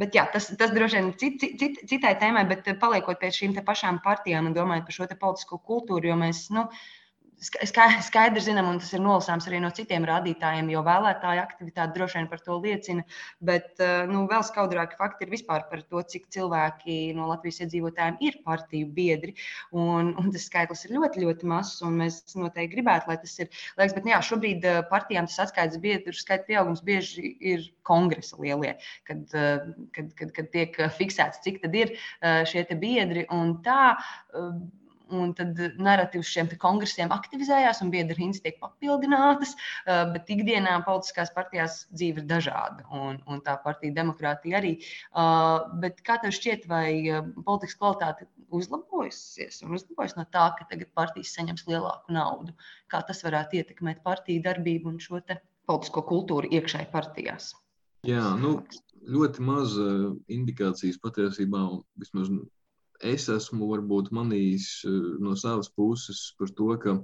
Bet 0.00 0.14
jā, 0.16 0.24
tas, 0.32 0.46
tas 0.56 0.70
droši 0.72 0.98
vien 0.98 1.12
cit, 1.20 1.42
cit, 1.60 1.82
citai 1.90 2.14
tēmai, 2.20 2.46
bet 2.48 2.68
paliekot 2.80 3.18
pie 3.20 3.28
šīm 3.34 3.58
pašām 3.66 4.00
partijām 4.04 4.48
un 4.48 4.56
domājot 4.56 4.86
par 4.88 4.96
šo 4.96 5.08
politisko 5.20 5.58
kultūru, 5.68 6.08
jo 6.08 6.16
mēs, 6.16 6.46
nu, 6.54 6.64
uh, 6.64 7.01
skaidri 7.42 8.42
zinām, 8.42 8.68
un 8.70 8.78
tas 8.82 8.92
ir 8.94 9.02
nolasāms 9.02 9.46
arī 9.48 9.58
no 9.62 9.70
citiem 9.74 10.04
rādītājiem, 10.06 10.68
jo 10.72 10.82
vēlētāju 10.86 11.42
aktivitāte 11.42 11.96
droši 11.96 12.20
vien 12.20 12.28
par 12.30 12.42
to 12.44 12.58
liecina. 12.62 13.04
Bet 13.42 13.82
eh, 13.82 14.04
nu, 14.10 14.24
vēl 14.30 14.44
skaudrāki 14.46 14.98
fakti 15.00 15.26
ir 15.26 15.32
vispār 15.32 15.66
par 15.70 15.82
to, 15.82 16.02
cik 16.12 16.28
cilvēki 16.34 16.98
no 17.18 17.28
Latvijas 17.30 17.62
iedzīvotājiem 17.66 18.18
ir 18.24 18.38
partiju 18.46 18.90
biedri. 18.94 19.34
Un, 19.74 20.12
un 20.18 20.30
tas 20.34 20.46
skaitlis 20.48 20.86
ir 20.86 20.96
ļoti, 20.98 21.24
ļoti 21.26 21.48
mazs, 21.50 21.80
un 21.86 21.98
mēs 22.02 22.20
noteikti 22.38 22.76
gribētu, 22.76 23.10
lai 23.10 23.18
tas 23.22 23.34
ir. 23.42 23.50
Liekas, 23.78 23.96
bet, 23.96 24.06
nu, 24.06 24.14
jā, 24.14 24.20
šobrīd 24.30 24.68
eh, 24.68 24.82
partijām 24.92 25.30
tas 25.30 25.40
atskaites 25.46 25.80
biedru 25.82 26.14
skaita 26.16 26.46
pieaugums 26.50 26.84
bieži 26.86 27.34
ir 27.52 27.66
kongresa 27.88 28.38
lielie, 28.42 28.76
kad, 29.08 29.24
eh, 29.34 29.66
kad, 29.96 30.14
kad, 30.18 30.36
kad 30.38 30.52
tiek 30.54 30.78
fiksēts, 30.98 31.42
cik 31.42 31.62
tad 31.64 31.74
ir 31.76 31.96
šie 32.48 32.64
biedri. 32.78 33.24
Un 33.34 33.56
tā, 33.64 33.96
Un 35.12 35.32
tad 35.36 35.58
narratīvs 35.82 36.30
šiem 36.30 36.50
kongresiem 36.60 37.12
aktivizējās, 37.14 37.82
un 37.84 37.90
biedru 37.92 38.16
rindas 38.18 38.42
tiek 38.44 38.58
papildinātas. 38.62 39.54
Eh, 39.86 40.02
bet 40.14 40.30
ikdienā 40.32 40.78
politiskās 40.86 41.32
partijās 41.34 41.82
dzīve 41.92 42.22
ir 42.22 42.28
dažāda, 42.30 42.86
un, 42.94 43.18
un 43.26 43.42
tā 43.44 43.56
partija 43.64 43.96
demokrātija 43.98 44.60
arī. 44.60 44.76
Eh, 44.78 45.72
bet 45.82 46.02
kā 46.06 46.18
tev 46.22 46.34
šķiet, 46.36 46.68
vai 46.70 46.86
eh, 47.02 47.32
politikas 47.46 47.78
kvalitāte 47.80 48.28
uzlabojusies 48.52 49.62
un 49.66 49.76
uzlabojas 49.78 50.16
no 50.18 50.26
tā, 50.28 50.46
ka 50.58 50.68
tagad 50.70 50.92
partijas 50.94 51.34
saņems 51.36 51.66
lielāku 51.70 52.14
naudu. 52.14 52.54
Kā 52.92 53.02
tas 53.08 53.24
varētu 53.24 53.60
ietekmēt 53.60 54.02
partiju 54.06 54.44
darbību 54.44 54.92
un 54.92 55.02
šo 55.02 55.20
politisko 55.68 56.02
kultūru 56.08 56.50
iekšēji 56.52 56.90
partijās? 56.92 57.52
Jā, 58.06 58.24
nu, 58.38 58.56
ļoti 59.06 59.44
maz 59.46 59.76
indikācijas 60.32 60.98
patiesībā, 61.02 61.60
vismaz 62.02 62.32
es 63.02 63.28
esmu 63.32 63.68
varbūt 63.72 64.12
manījis 64.14 64.68
no 65.22 65.34
savas 65.38 65.70
puses 65.74 66.30
par 66.38 66.52
to, 66.58 66.70
ka 66.82 66.96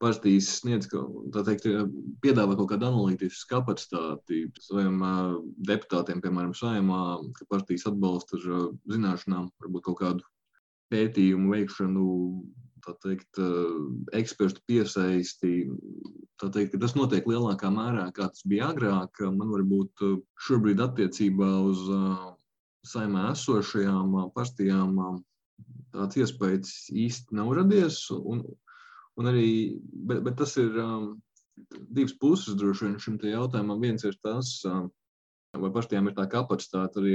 partijas 0.00 0.48
sniedz, 0.60 0.88
teikt, 0.88 1.66
piedāvā 2.24 2.56
kaut 2.56 2.70
kādu 2.72 2.88
analītisku 2.88 3.50
kapacitāti 3.52 4.46
saviem 4.64 4.96
deputātiem, 5.68 6.22
piemēram, 6.24 6.54
saimā, 6.56 7.02
ka 7.36 7.48
partijas 7.52 7.86
atbalsta 7.90 8.40
ar 8.40 8.70
zināšanām, 8.94 9.50
varbūt 9.60 9.86
kaut 9.90 10.00
kādu 10.00 10.26
pētījumu 10.90 11.52
veikšanu, 11.52 12.06
tā 12.84 12.96
teikt, 13.04 13.40
ekspertu 14.16 14.64
piesaisti. 14.70 15.52
Tā 16.40 16.48
teikt, 16.54 16.78
tas 16.80 16.96
notiek 16.96 17.26
lielākā 17.28 17.68
mērā, 17.72 18.08
kā 18.16 18.30
tas 18.32 18.46
bija 18.48 18.70
agrāk. 18.72 19.20
Man 19.36 19.52
varbūt 19.52 20.04
šobrīd 20.48 20.80
attiecībā 20.80 21.50
uz 21.68 21.84
saimē 22.86 23.30
esošajām 23.32 24.16
partijām 24.34 24.96
tāds 25.90 26.20
iespējas 26.20 26.74
īsti 26.94 27.36
nav 27.36 27.52
radies. 27.58 28.02
Un, 28.14 28.44
Un 29.20 29.28
arī, 29.28 29.76
bet, 30.08 30.22
bet 30.24 30.38
tas 30.40 30.54
ir 30.60 30.72
divas 31.92 32.14
puses 32.22 32.56
droši 32.56 32.86
vien 32.86 32.96
šim 33.02 33.18
jautājumam. 33.26 33.82
Viens 33.82 34.06
ir 34.08 34.16
tas, 34.24 34.54
vai 34.64 35.70
partijām 35.74 36.08
ir 36.08 36.16
tā 36.16 36.24
kapacitāte 36.30 37.02
arī 37.02 37.14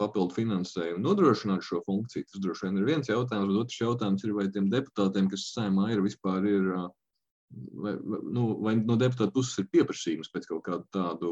papildu 0.00 0.36
finansējumu 0.36 1.00
nodrošināt 1.04 1.64
šo 1.64 1.80
funkciju. 1.86 2.26
Tas 2.28 2.44
droši 2.44 2.66
vien 2.66 2.80
ir 2.80 2.88
viens 2.88 3.08
jautājums, 3.08 3.52
bet 3.52 3.60
otrs 3.62 3.80
jautājums 3.80 4.26
ir, 4.26 4.34
vai 4.36 4.48
tiem 4.52 4.68
deputātiem, 4.72 5.30
kas 5.32 5.52
saimā 5.54 5.92
ir, 5.94 6.02
vispār 6.04 6.48
ir. 6.50 6.72
Vai, 7.50 7.96
nu, 8.30 8.44
vai 8.62 8.76
no 8.78 8.94
deputāta 8.94 9.32
puses 9.34 9.56
ir 9.58 9.70
pieprasījums 9.72 10.28
pēc 10.30 10.44
kaut 10.46 10.60
kāda 10.68 10.84
tādu, 10.94 11.30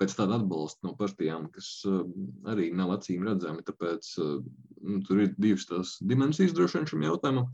pēc 0.00 0.14
tāda 0.18 0.38
atbalsta 0.38 0.86
no 0.86 0.94
partijām, 0.98 1.48
kas 1.54 1.68
uh, 1.88 2.02
arī 2.50 2.70
nav 2.76 2.94
acīm 2.96 3.26
redzami. 3.26 3.64
Tāpēc 3.66 4.10
uh, 4.22 4.38
nu, 4.84 5.00
tur 5.06 5.24
ir 5.24 5.34
divas 5.40 5.66
tās 5.68 5.96
dimensijas 6.04 6.54
droši 6.56 6.78
vien 6.78 6.88
šim 6.92 7.06
jautājumam. 7.08 7.50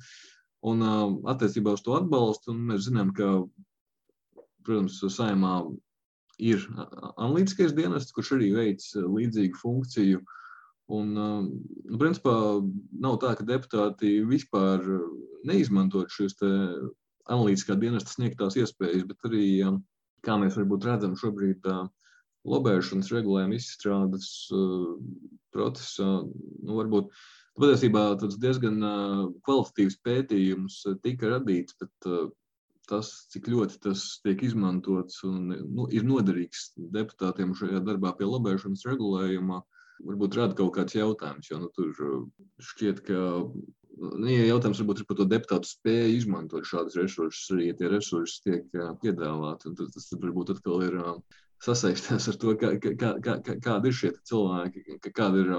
Un 0.64 0.80
attiecībā 1.28 1.74
uz 1.76 1.82
to 1.84 1.92
atbalstu 1.92 2.54
mēs 2.56 2.86
zinām, 2.86 3.10
ka, 3.12 3.26
protams, 4.64 4.96
saimā 5.12 5.58
ir 6.40 6.64
analītiskais 7.20 7.74
dienests, 7.76 8.14
kurš 8.16 8.30
arī 8.38 8.48
veic 8.54 8.86
līdzīgu 8.96 9.60
funkciju. 9.60 10.22
Un, 10.94 11.12
nu, 11.12 11.98
principā, 12.00 12.32
nav 12.96 13.18
tā, 13.20 13.34
ka 13.36 13.44
deputāti 13.48 14.16
vispār 14.24 14.80
neizmantot 15.44 16.08
šīs 16.16 16.36
analītiskā 16.40 17.76
dienesta 17.80 18.16
sniegtās 18.16 18.56
iespējas, 18.60 19.04
bet 19.08 19.28
arī, 19.28 19.46
kā 20.26 20.38
mēs 20.40 20.58
varbūt 20.60 20.88
redzam 20.88 21.14
šobrīd, 21.20 21.68
lobēšanas 22.44 23.12
regulējuma 23.14 23.56
izstrādes 23.56 24.28
procesā, 25.54 26.10
nu, 26.24 26.76
varbūt 26.76 27.14
Patiesībā 27.54 28.16
tas 28.18 28.34
diezgan 28.42 28.80
kvalitatīvs 29.46 30.00
pētījums 30.02 30.80
tika 31.04 31.28
radīts, 31.36 31.76
bet 31.78 32.08
tas, 32.90 33.10
cik 33.30 33.46
ļoti 33.52 33.78
tas 33.84 34.02
tiek 34.24 34.42
izmantots 34.42 35.20
un 35.28 35.52
nu, 35.52 35.86
ir 35.94 36.02
noderīgs 36.08 36.72
deputātiem 36.96 37.54
šajā 37.54 37.84
darbā 37.86 38.10
pie 38.18 38.26
lobēšanas 38.26 38.82
regulējuma, 38.90 39.60
varbūt 40.02 40.36
rada 40.38 40.56
kaut 40.58 40.74
kāds 40.76 40.96
jautājums. 40.96 41.48
Jo 41.50 41.60
nu, 41.62 41.70
tur 41.74 41.94
šķiet, 42.62 43.02
ka 43.06 43.20
nu, 43.44 44.26
ja 44.30 44.48
jautājums 44.48 44.80
varbūt 44.82 45.02
ir 45.02 45.08
par 45.08 45.18
to 45.20 45.28
deputātu 45.30 45.70
spēju 45.70 46.18
izmantot 46.18 46.68
šādus 46.68 46.98
resursus, 47.00 47.52
arī 47.54 47.70
ja 47.70 47.78
tie 47.78 47.90
resursi 47.92 48.42
tiek 48.48 48.78
piedāvāti. 49.02 49.74
Tas, 49.78 49.94
tas 49.96 50.10
varbūt 50.20 50.54
atkal 50.56 50.84
ir 50.88 50.98
sasaistīts 51.64 52.30
ar 52.32 52.40
to, 52.40 52.56
kā, 52.60 52.74
kā, 52.82 53.14
kā, 53.24 53.38
kādi 53.62 53.90
ir 53.90 53.98
šie 54.00 54.12
cilvēki, 54.28 54.98
kāda 55.10 55.44
ir 55.44 55.54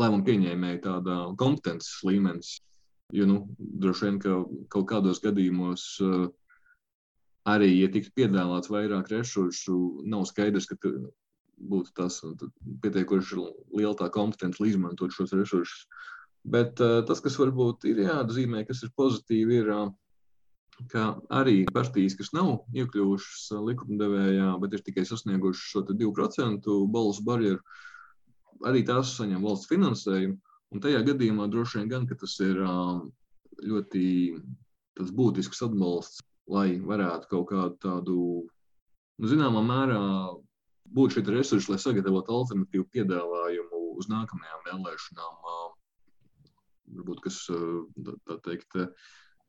lēmumu 0.00 0.26
pieņēmēju 0.26 0.82
tāda 0.86 1.22
kompetences 1.40 2.02
līmenis. 2.06 2.58
Jo 3.14 3.26
nu, 3.26 3.40
droši 3.58 4.06
vien, 4.06 4.20
ka 4.22 4.36
kaut 4.70 4.86
kādos 4.90 5.18
gadījumos 5.22 5.86
arī, 7.50 7.72
ja 7.80 7.88
tiktu 7.90 8.12
piedāvāts 8.20 8.70
vairāk 8.70 9.10
resursu, 9.10 10.02
nav 10.06 10.28
skaidrs, 10.30 10.68
ka 10.70 10.78
būtu 11.60 11.92
tas 11.96 12.20
pietiekoši 12.82 13.40
liela 13.76 13.96
tā 13.98 14.10
kompetence, 14.12 14.60
lai 14.62 14.72
izmantot 14.72 15.12
šos 15.14 15.34
resursus. 15.36 15.86
Bet 16.44 16.80
uh, 16.80 17.02
tas, 17.04 17.20
kas 17.20 17.36
varbūt 17.36 17.84
ir 17.90 18.06
jāatzīmē, 18.06 18.64
kas 18.68 18.80
ir 18.86 18.94
pozitīvi, 18.96 19.60
ir, 19.60 19.74
uh, 19.74 19.90
ka 20.88 21.10
arī 21.36 21.66
partijas, 21.68 22.16
kas 22.16 22.32
nav 22.32 22.62
iekļuvušas 22.72 23.50
likumdevējā, 23.68 24.54
bet 24.62 24.78
ir 24.78 24.84
tikai 24.86 25.04
sasniegušas 25.04 25.66
šo 25.74 25.84
2% 25.90 26.78
balsu 26.94 27.26
barjeru, 27.26 27.60
uh, 27.60 27.90
arī 28.66 28.82
tās 28.86 29.14
saņem 29.16 29.44
valsts 29.44 29.70
finansējumu. 29.70 30.38
Un 30.70 30.82
tajā 30.82 31.02
gadījumā 31.06 31.48
droši 31.50 31.80
vien 31.80 31.90
gan, 31.90 32.06
ka 32.06 32.16
tas 32.18 32.36
ir 32.44 32.60
ļoti 33.60 34.04
tas 34.98 35.10
būtisks 35.16 35.62
atbalsts, 35.66 36.20
lai 36.50 36.78
varētu 36.78 37.30
kaut 37.30 37.48
kādu 37.50 37.78
tādu, 37.82 38.16
nu, 39.18 39.30
zināmā 39.30 39.62
mērā, 39.64 40.00
būt 40.96 41.16
šie 41.16 41.24
resursi, 41.28 41.70
lai 41.72 41.80
sagatavotu 41.82 42.34
alternatīvu 42.34 42.86
piedāvājumu 42.94 43.82
uz 44.00 44.08
nākamajām 44.10 44.62
vēlēšanām. 44.68 45.50
Varbūt, 47.00 47.20
kas, 47.26 47.42
tā, 47.46 48.38
teikt, 48.46 48.78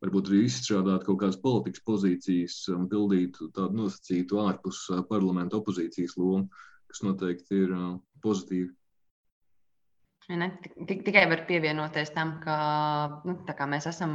varbūt 0.02 0.30
arī 0.30 0.44
izstrādāt 0.46 1.06
kaut 1.06 1.22
kādas 1.22 1.40
politikas 1.42 1.82
pozīcijas 1.86 2.60
un 2.74 2.86
pildīt 2.90 3.40
tādu 3.56 3.82
nosacītu 3.82 4.38
ārpus 4.44 4.84
parlamenta 5.10 5.58
opozīcijas 5.58 6.14
lomu, 6.20 6.46
kas 6.90 7.02
noteikti 7.06 7.64
ir 7.64 7.74
pozitīvi. 8.22 8.70
Ne, 10.30 10.46
tikai 10.86 11.24
var 11.26 11.42
pievienoties 11.48 12.12
tam, 12.14 12.36
ka 12.44 12.56
nu, 13.26 13.34
mēs 13.72 13.88
esam 13.90 14.12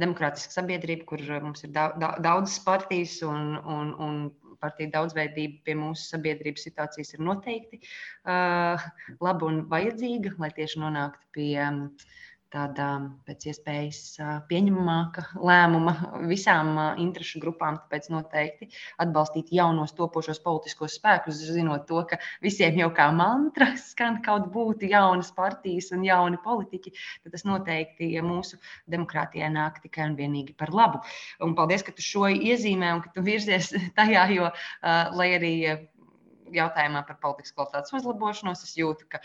demokrātiska 0.00 0.56
sabiedrība, 0.56 1.04
kur 1.10 1.22
mums 1.44 1.66
ir 1.66 1.74
daudzas 1.76 2.56
partijas 2.64 3.18
un, 3.28 3.52
un, 3.60 3.92
un 4.00 4.22
partiju 4.62 4.92
daudzveidība 4.94 5.64
pie 5.66 5.76
mūsu 5.80 6.06
sabiedrības 6.14 6.66
situācijas 6.68 7.14
ir 7.16 7.24
noteikti 7.26 7.80
laba 8.26 9.48
un 9.48 9.64
vajadzīga, 9.72 10.36
lai 10.42 10.50
tieši 10.56 10.82
nonāktu 10.84 11.32
pie 11.36 11.54
tāda 12.50 12.86
pēc 13.28 13.46
iespējas 13.52 14.00
pieņemamāka 14.50 15.24
lēmuma 15.38 15.94
visām 16.30 16.72
interesu 17.02 17.40
grupām. 17.42 17.78
Tāpēc 17.84 18.08
noteikti 18.12 18.68
atbalstīt 19.02 19.52
jaunos 19.54 19.94
topošos 19.98 20.42
politiskos 20.44 20.96
spēkus, 20.98 21.42
zinot 21.54 21.86
to, 21.88 22.02
ka 22.10 22.18
visiem 22.42 22.78
jau 22.80 22.90
kā 22.96 23.10
mantra 23.14 23.70
skan 23.80 24.20
kaut 24.26 24.50
būtu 24.54 24.90
jaunas 24.90 25.30
partijas 25.36 25.92
un 25.94 26.04
jauni 26.06 26.40
politiķi, 26.42 26.94
tad 27.24 27.36
tas 27.36 27.46
noteikti 27.46 28.10
mūsu 28.26 28.58
demokrātijai 28.90 29.52
nāk 29.54 29.80
tikai 29.84 30.10
un 30.10 30.18
vienīgi 30.18 30.56
par 30.58 30.74
labu. 30.74 31.04
Un 31.44 31.54
paldies, 31.58 31.86
ka 31.86 31.94
tu 31.94 32.04
šo 32.04 32.26
iezīmē 32.34 32.92
un 32.96 33.04
ka 33.06 33.14
tu 33.14 33.24
virzies 33.26 33.72
tajā, 33.98 34.26
jo, 34.34 34.50
lai 34.82 35.32
arī 35.38 35.54
jautājumā 36.54 37.04
par 37.06 37.18
politikas 37.22 37.54
kvalitātes 37.54 37.94
uzlabošanos, 37.94 38.64
es 38.66 38.76
jūtu, 38.78 39.06
ka 39.12 39.22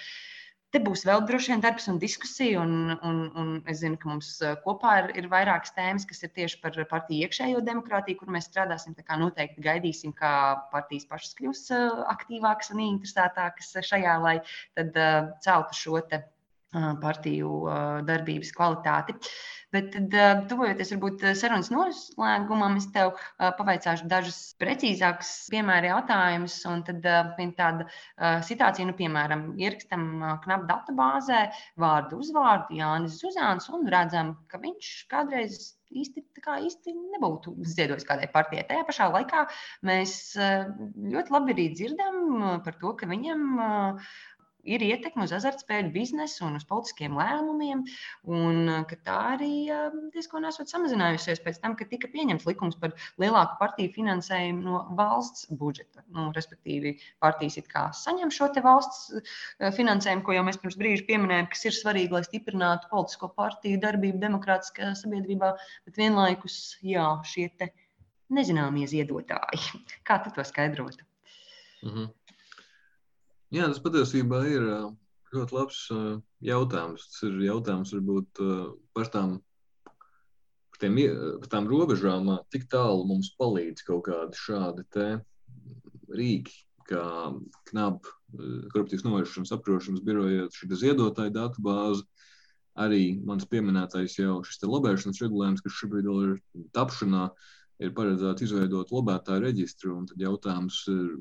Te 0.76 0.82
būs 0.84 1.06
vēl 1.08 1.22
droši 1.24 1.54
vien 1.54 1.62
darbs 1.64 1.86
un 1.88 2.02
diskusija, 2.02 2.60
un, 2.60 2.98
un, 3.08 3.20
un 3.40 3.52
es 3.72 3.78
zinu, 3.80 3.96
ka 4.02 4.10
mums 4.10 4.34
kopā 4.66 4.98
ir, 5.00 5.06
ir 5.22 5.30
vairākas 5.32 5.72
tēmas, 5.72 6.04
kas 6.10 6.20
ir 6.28 6.34
tieši 6.36 6.60
par 6.66 6.76
partiju 6.90 7.24
iekšējo 7.24 7.62
demokrātiju, 7.64 8.20
kur 8.20 8.34
mēs 8.36 8.50
strādāsim. 8.50 8.98
Tā 8.98 9.06
kā 9.08 9.16
noteikti 9.22 9.64
gaidīsim, 9.64 10.12
kā 10.20 10.34
partijas 10.76 11.08
pašas 11.08 11.40
kļūs 11.40 11.64
aktīvākas 12.18 12.76
un 12.76 12.84
interesētākas 12.90 13.72
šajā, 13.88 14.20
lai 14.28 14.36
tad 14.76 15.00
celtu 15.48 15.80
šo 15.80 16.04
te 16.12 16.26
partiju 17.02 17.52
darbības 18.08 18.52
kvalitāti. 18.56 19.16
Bet, 19.74 19.90
tad, 19.92 20.14
tuvojoties 20.48 20.94
varbūt 20.94 21.24
sarunas 21.36 21.68
noslēgumam, 21.74 22.78
es 22.80 22.86
tev 22.96 23.18
pavaicāšu 23.58 24.08
dažus 24.12 24.38
precīzākus 24.62 25.32
piemēru 25.52 25.90
jautājumus. 25.90 26.56
Un 26.72 26.84
tad 26.88 27.04
viena 27.36 27.56
tāda 27.58 28.40
situācija, 28.48 28.88
nu, 28.88 28.96
piemēram, 28.96 29.48
ierakstam 29.60 30.06
knapu 30.46 30.70
datubāzē 30.70 31.42
vārdu 31.82 32.22
uzvārdu 32.24 32.78
Jānis 32.80 33.20
Zuzāns 33.20 33.68
un 33.74 33.90
redzam, 33.92 34.36
ka 34.52 34.62
viņš 34.64 34.94
kādreiz 35.12 35.74
īsti, 35.96 36.24
kā, 36.44 36.58
īsti 36.66 36.94
nebūtu 37.16 37.54
ziedojis 37.68 38.08
kādai 38.08 38.30
partijai. 38.32 38.66
Tajā 38.70 38.86
pašā 38.88 39.10
laikā 39.12 39.46
mēs 39.88 40.16
ļoti 40.36 41.36
labi 41.36 41.56
arī 41.56 41.68
dzirdam 41.76 42.62
par 42.66 42.80
to, 42.82 42.96
ka 43.00 43.10
viņam 43.12 43.60
ir 44.66 44.84
ietekme 44.86 45.26
uz 45.26 45.34
azartspēļu 45.36 45.92
biznesu 45.94 46.46
un 46.48 46.58
uz 46.60 46.66
politiskiem 46.68 47.16
lēmumiem, 47.18 47.84
un 48.28 48.72
ka 48.90 48.98
tā 49.08 49.18
arī 49.36 49.52
diezgan 50.14 50.48
esot 50.50 50.72
samazinājusies 50.72 51.44
pēc 51.46 51.62
tam, 51.64 51.78
kad 51.80 51.92
tika 51.92 52.10
pieņemts 52.12 52.48
likums 52.50 52.78
par 52.82 52.96
lielāku 53.22 53.60
partiju 53.62 53.94
finansējumu 53.96 54.66
no 54.66 54.82
valsts 54.98 55.48
budžeta. 55.62 56.04
Nu, 56.16 56.28
respektīvi, 56.36 56.96
partijas 57.24 57.60
it 57.62 57.70
kā 57.72 57.88
saņem 57.96 58.34
šo 58.34 58.50
valsts 58.66 59.14
finansējumu, 59.78 60.26
ko 60.26 60.36
jau 60.36 60.44
mēs 60.48 60.60
pirms 60.62 60.78
brīža 60.80 61.08
pieminējām, 61.10 61.50
kas 61.52 61.66
ir 61.70 61.78
svarīgi, 61.78 62.16
lai 62.16 62.24
stiprinātu 62.28 62.92
politisko 62.92 63.32
partiju 63.38 63.82
darbību 63.84 64.22
demokrātiskajā 64.22 64.94
sabiedrībā, 65.02 65.56
bet 65.88 66.00
vienlaikus 66.00 66.78
jā, 66.86 67.08
šie 67.28 67.50
nezināmie 68.34 68.88
ziedotāji. 68.90 69.84
Kā 70.08 70.22
tu 70.24 70.32
to 70.36 70.46
skaidrotu? 70.48 71.06
Mm 71.84 71.92
-hmm. 71.92 72.14
Jā, 73.56 73.70
tas 73.72 73.80
patiesībā 73.80 74.42
ir 74.52 74.64
ļoti 75.32 75.56
labs 75.56 75.78
jautājums. 76.44 77.06
Tas 77.12 77.22
ir 77.28 77.38
jautājums 77.46 77.94
varbūt 77.96 78.42
par 78.98 79.12
tām, 79.14 79.38
par 79.86 80.82
tiem, 80.82 80.98
par 81.40 81.52
tām 81.54 81.70
robežām, 81.72 82.34
cik 82.52 82.68
tālu 82.74 83.06
mums 83.08 83.30
palīdz 83.40 83.86
kaut 83.88 84.10
kādi 84.10 84.42
šādi 84.42 84.84
rīki, 86.20 86.58
kā 86.90 87.06
KNAP, 87.70 88.12
korupcijas 88.74 89.06
novēršanas 89.08 89.56
apkarošanas 89.56 90.04
biroja, 90.06 90.50
šī 90.54 90.70
ziedotāja 90.84 91.34
datubāze. 91.40 92.04
Arī 92.76 93.22
mans 93.24 93.48
pieminētais 93.48 94.18
jau 94.20 94.42
šis 94.44 94.66
lobēšanas 94.68 95.22
regulējums, 95.24 95.64
kas 95.64 95.80
šobrīd 95.80 96.12
ir 96.12 96.36
tapšanā, 96.76 97.30
ir 97.80 97.96
paredzēts 97.96 98.50
izveidot 98.50 98.92
lobētāju 98.92 99.48
reģistru. 99.48 100.02
Tad 100.12 100.28
jautājums 100.28 100.82
ir, 100.92 101.14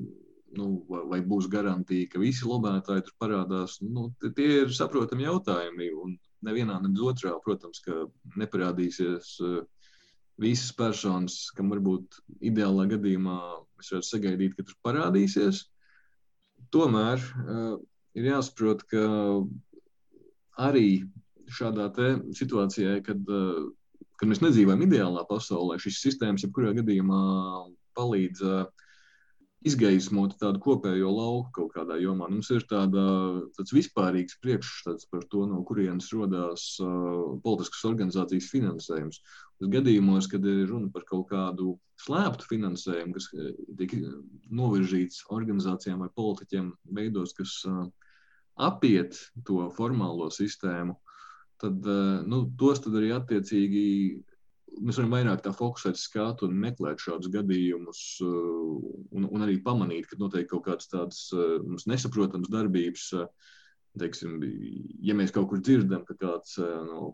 nu, 0.57 0.69
vai, 0.89 1.01
vai 1.11 1.19
būs 1.25 1.49
garantija, 1.51 2.09
ka 2.11 2.21
visi 2.21 2.47
lobētāji 2.47 3.05
tur 3.07 3.15
parādās. 3.21 3.77
Nu, 3.83 4.09
tie 4.23 4.47
ir 4.63 4.73
saprotami 4.75 5.27
jautājumi. 5.27 5.91
Un 6.01 6.15
nevienā, 6.45 6.79
ne 6.83 6.91
otrā, 7.05 7.33
protams, 7.43 7.81
ka 7.85 8.05
neparādīsies 8.39 9.31
uh, 9.43 9.61
visas 10.41 10.71
personas, 10.75 11.37
kam 11.55 11.71
varbūt 11.73 12.19
ideālā 12.45 12.87
gadījumā 12.95 13.37
mēs 13.77 13.91
varētu 13.93 14.09
sagaidīt, 14.09 14.57
ka 14.57 14.67
tur 14.67 14.79
parādīsies. 14.85 15.65
Tomēr 16.75 17.21
uh, 17.21 17.77
ir 18.17 18.29
jāsaprot, 18.31 18.83
ka 18.91 19.05
arī 20.65 21.05
šādā 21.55 21.89
situācijā, 22.35 22.99
kad, 23.05 23.21
uh, 23.29 23.67
kad 24.19 24.31
mēs 24.31 24.43
nedzīvojam 24.43 24.85
ideālā 24.87 25.25
pasaulē, 25.29 25.79
šīs 25.81 26.01
sistēmas 26.07 26.45
jebkurā 26.45 26.73
gadījumā 26.79 27.21
palīdz 27.95 28.43
uh, 28.43 28.65
izgaismot 29.65 30.35
tādu 30.41 30.61
kopējo 30.61 31.09
lauku 31.09 31.49
kaut 31.55 31.71
kādā 31.73 31.97
jomā. 32.01 32.27
Mums 32.29 32.51
ir 32.53 32.65
tāda, 32.69 33.01
tāds 33.57 33.73
vispārīgs 33.73 34.37
priekšstats 34.43 35.09
par 35.09 35.25
to, 35.31 35.45
no 35.49 35.63
kurienes 35.65 36.11
radās 36.13 36.67
uh, 36.83 37.33
politiskas 37.45 37.85
organizācijas 37.89 38.51
finansējums. 38.53 39.21
Uz 39.63 39.71
gadījumos, 39.73 40.29
kad 40.29 40.45
ir 40.45 40.67
runa 40.69 40.91
par 40.93 41.07
kaut 41.09 41.29
kādu 41.31 41.75
slēptu 42.05 42.49
finansējumu, 42.51 43.15
kas 43.15 43.29
tiek 43.79 43.95
novirzīts 44.53 45.23
organizācijām 45.33 46.03
vai 46.03 46.11
politiķiem 46.19 46.69
veidos, 46.99 47.33
kas 47.37 47.57
uh, 47.69 47.87
apiet 48.69 49.17
to 49.47 49.65
formālo 49.75 50.29
sistēmu, 50.33 50.97
tad 51.63 51.89
uh, 51.89 52.21
nu, 52.27 52.45
tos 52.59 52.83
tad 52.85 52.99
arī 52.99 53.15
attiecīgi 53.15 53.85
mēs 54.81 54.99
varam 54.99 55.13
vairāk 55.15 55.43
tā 55.45 55.51
fokusēt 55.55 55.99
skatu 55.99 56.49
un 56.49 56.57
meklēt 56.61 57.01
šādus 57.03 57.31
gadījumus, 57.33 58.01
uh, 58.25 58.79
un, 59.15 59.27
un 59.29 59.45
arī 59.45 59.59
pamanīt, 59.63 60.09
ka 60.09 60.19
notiek 60.19 60.47
kaut 60.51 60.65
kādas 60.67 60.89
tādas 60.91 61.21
uh, 61.35 61.59
mums 61.63 61.87
nesaprotamas 61.91 62.51
darbības. 62.53 63.11
Uh, 63.15 63.51
teiksim, 63.99 64.41
ja 65.07 65.15
mēs 65.15 65.31
kaut 65.31 65.47
kur 65.51 65.61
dzirdam, 65.63 66.01
ka 66.03 66.17
kāds 66.19 66.57
no 66.59 67.13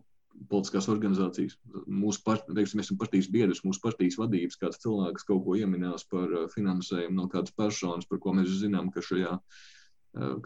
politiskās 0.49 0.87
organizācijas, 0.89 1.57
mūsu 1.85 2.23
part, 2.25 2.47
teiksim, 2.49 2.81
esam 2.81 2.97
partijas 2.97 3.27
biedrs, 3.29 3.61
mūsu 3.67 3.83
partijas 3.83 4.17
vadības, 4.17 4.57
kāds 4.57 4.81
cilvēks 4.81 5.27
kaut 5.27 5.43
ko 5.45 5.57
ieminās 5.59 6.07
par 6.09 6.31
finansējumu 6.55 7.19
no 7.19 7.27
kādas 7.29 7.53
personas, 7.53 8.07
par 8.09 8.21
ko 8.23 8.33
mēs 8.33 8.49
zinām, 8.63 8.89
ka 8.89 9.03
šajā 9.05 9.35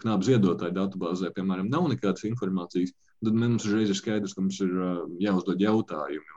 knāba 0.02 0.28
ziedotāja 0.28 0.76
datubāzē, 0.76 1.32
piemēram, 1.38 1.72
nav 1.72 1.88
nekādas 1.94 2.28
informācijas, 2.28 2.92
tad 3.24 3.40
mums 3.40 3.64
uzreiz 3.64 3.94
ir 3.94 4.02
skaidrs, 4.02 4.36
ka 4.36 4.44
mums 4.44 4.60
ir 4.66 4.76
jāuzdod 5.24 5.64
jautājumi 5.64 6.35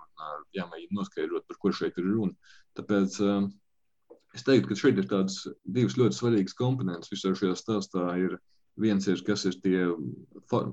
jāmēģina 0.57 0.99
noskaidrot, 0.99 1.47
par 1.49 1.59
ko 1.63 1.73
šeit 1.75 1.99
ir 2.01 2.09
runa. 2.09 2.55
Tāpēc 2.79 3.19
es 4.37 4.45
teiktu, 4.47 4.71
ka 4.71 4.79
šeit 4.79 5.01
ir 5.01 5.09
tādas 5.11 5.41
divas 5.65 5.97
ļoti 5.99 6.19
svarīgas 6.19 6.57
komponentes 6.59 7.13
visā 7.13 7.35
šajā 7.37 7.57
stāstā. 7.59 8.05
Ir 8.21 8.39
viens 8.79 9.07
ir, 9.11 9.23
kas 9.27 9.47
ir 9.49 9.59
tie 9.63 9.89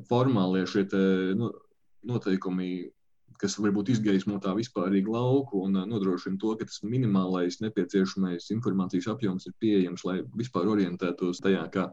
formālie 0.09 0.65
šie 0.69 0.85
te, 0.91 1.01
nu, 1.37 1.51
noteikumi, 2.05 2.91
kas 3.41 3.57
varbūt 3.59 3.89
izgaismo 3.91 4.37
tā 4.43 4.53
vispārīgu 4.55 5.11
lauku 5.11 5.65
un 5.65 5.79
nodrošina 5.89 6.39
to, 6.39 6.53
ka 6.59 6.67
tas 6.69 6.83
minimālais 6.85 7.59
nepieciešamais 7.63 8.47
informācijas 8.55 9.09
apjoms 9.11 9.49
ir 9.49 9.55
pieejams, 9.59 10.05
lai 10.07 10.21
vispār 10.39 10.69
orientētos 10.71 11.41
tajā, 11.43 11.65
kā, 11.73 11.89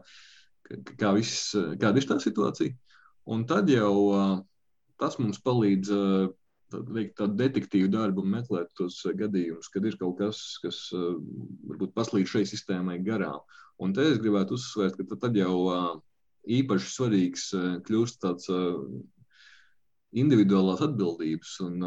kā 0.99 1.11
viss, 1.17 1.51
kāda 1.81 1.99
ir 1.99 2.07
tā 2.07 2.19
situācija. 2.23 2.77
Un 3.33 3.43
tad 3.47 3.69
jau 3.71 3.95
tas 4.99 5.19
mums 5.19 5.39
palīdz 5.43 5.91
veikt 6.93 7.17
tādu 7.19 7.37
detektīvu 7.39 7.89
darbu 7.93 8.23
un 8.23 8.31
meklēt 8.37 8.71
tos 8.77 8.99
eh, 9.07 9.15
gadījumus, 9.17 9.69
kad 9.73 9.85
ir 9.85 9.97
kaut 9.99 10.17
kas, 10.19 10.41
kas 10.63 10.79
eh, 10.95 11.09
varbūt 11.69 11.93
paslīd 11.97 12.29
šai 12.29 12.45
sistēmai 12.49 12.99
garām. 13.05 13.41
Un 13.81 13.95
te 13.95 14.05
es 14.11 14.21
gribētu 14.21 14.57
uzsvērt, 14.57 15.01
ka 15.09 15.19
tad 15.25 15.37
jau 15.39 15.57
eh, 15.73 15.89
īpaši 16.59 16.89
svarīgs 16.91 17.49
kļūst 17.87 18.19
tāds 18.19 18.49
individuālās 20.11 20.81
atbildības 20.83 21.53
un 21.63 21.85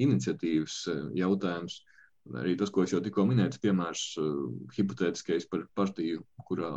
iniciatīvas 0.00 0.78
jautājums. 1.12 1.82
Arī 2.40 2.54
tas, 2.56 2.72
ko 2.72 2.86
es 2.86 2.94
jau 2.94 3.02
tikko 3.04 3.26
minēju, 3.28 3.60
piemērs 3.60 4.06
hipotētiskais 4.78 5.44
par 5.52 5.66
partiju, 5.76 6.22
kurā 6.48 6.72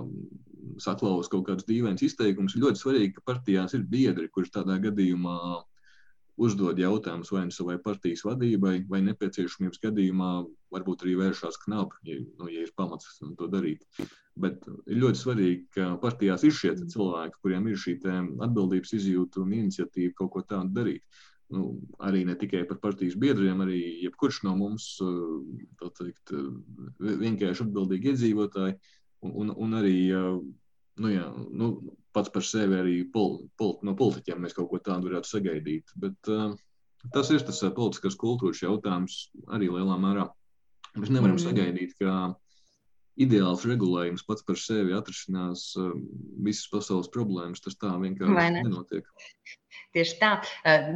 saklaus 0.84 1.32
kaut 1.32 1.48
kādus 1.48 1.70
dīvainus 1.72 2.04
izteikumus, 2.10 2.58
ir 2.58 2.66
ļoti 2.66 2.84
svarīgi, 2.84 3.14
ka 3.16 3.24
partijās 3.32 3.78
ir 3.80 3.88
biedri, 3.88 4.28
kurš 4.28 4.52
tādā 4.60 4.76
gadījumā 4.84 5.38
uh, 5.54 5.64
uzdod 6.38 6.80
jautājumus 6.80 7.32
vai 7.34 7.44
nu 7.48 7.54
savai 7.54 7.78
partijas 7.82 8.24
vadībai, 8.28 8.76
vai 8.90 9.02
nepieciešamības 9.08 9.82
gadījumā 9.84 10.32
varbūt 10.74 11.06
arī 11.06 11.16
vēršās 11.22 11.58
knapi, 11.64 12.02
ja, 12.10 12.18
nu, 12.40 12.50
ja 12.54 12.66
ir 12.66 12.74
pamats 12.78 13.18
to 13.20 13.48
darīt. 13.52 13.86
Bet 14.38 14.68
ir 14.86 15.00
ļoti 15.02 15.22
svarīgi, 15.22 15.64
ka 15.74 15.96
partijās 16.02 16.46
ir 16.46 16.54
šie 16.54 16.76
cilvēki, 16.84 17.42
kuriem 17.42 17.72
ir 17.72 17.80
šī 17.82 17.98
atbildības 18.06 18.94
izjūta 19.00 19.42
un 19.42 19.56
iniciatīva 19.58 20.14
kaut 20.20 20.36
ko 20.36 20.46
tādu 20.46 20.78
darīt. 20.78 21.24
Nu, 21.50 21.78
arī 22.04 22.26
ne 22.28 22.36
tikai 22.36 22.66
par 22.68 22.82
partijas 22.84 23.16
biedriem, 23.16 23.62
arī 23.64 23.80
jebkurš 24.04 24.42
no 24.44 24.54
mums, 24.60 24.90
teikt, 25.80 26.34
vienkārši 27.00 27.64
atbildīgi 27.64 28.12
iedzīvotāji, 28.12 28.76
un, 29.24 29.36
un, 29.42 29.54
un 29.56 29.78
arī 29.80 29.96
nu, 31.02 31.12
jā, 31.14 31.28
nu, 31.34 31.72
pats 32.16 32.32
par 32.34 32.46
sevi 32.46 32.80
arī 32.80 32.96
pol, 33.14 33.38
pol, 33.60 33.78
no 33.86 33.94
politiķiem 33.98 34.42
mēs 34.44 34.56
kaut 34.58 34.72
ko 34.72 34.82
tādu 34.84 35.12
varētu 35.12 35.32
sagaidīt. 35.36 35.94
Bet 36.02 36.32
uh, 36.34 36.56
tas 37.14 37.32
ir 37.34 37.46
tas 37.46 37.62
uh, 37.64 37.74
politiskās 37.76 38.18
kultūras 38.20 38.64
jautājums 38.64 39.28
arī 39.54 39.70
lielā 39.72 39.98
mērā. 40.02 40.28
Mēs 40.98 41.14
nevaram 41.14 41.38
mm. 41.38 41.44
sagaidīt, 41.44 41.94
ka 42.02 42.34
ideāls 43.22 43.66
regulējums 43.66 44.26
pats 44.26 44.46
par 44.46 44.58
sevi 44.62 44.96
atrisinās 44.98 45.70
uh, 45.78 45.94
visas 46.46 46.70
pasaules 46.74 47.12
problēmas. 47.14 47.62
Tas 47.66 47.78
tā 47.82 47.94
vienkārši 48.02 48.38
ne? 48.58 48.64
nenotiek. 48.66 49.10
Tieši 49.96 50.18
tā. 50.20 50.32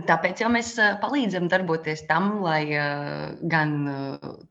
Tāpēc 0.10 0.42
jau 0.44 0.50
mēs 0.52 0.74
palīdzam 1.02 1.48
darboties 1.50 2.04
tam, 2.10 2.42
lai 2.44 2.66
gan 3.50 3.72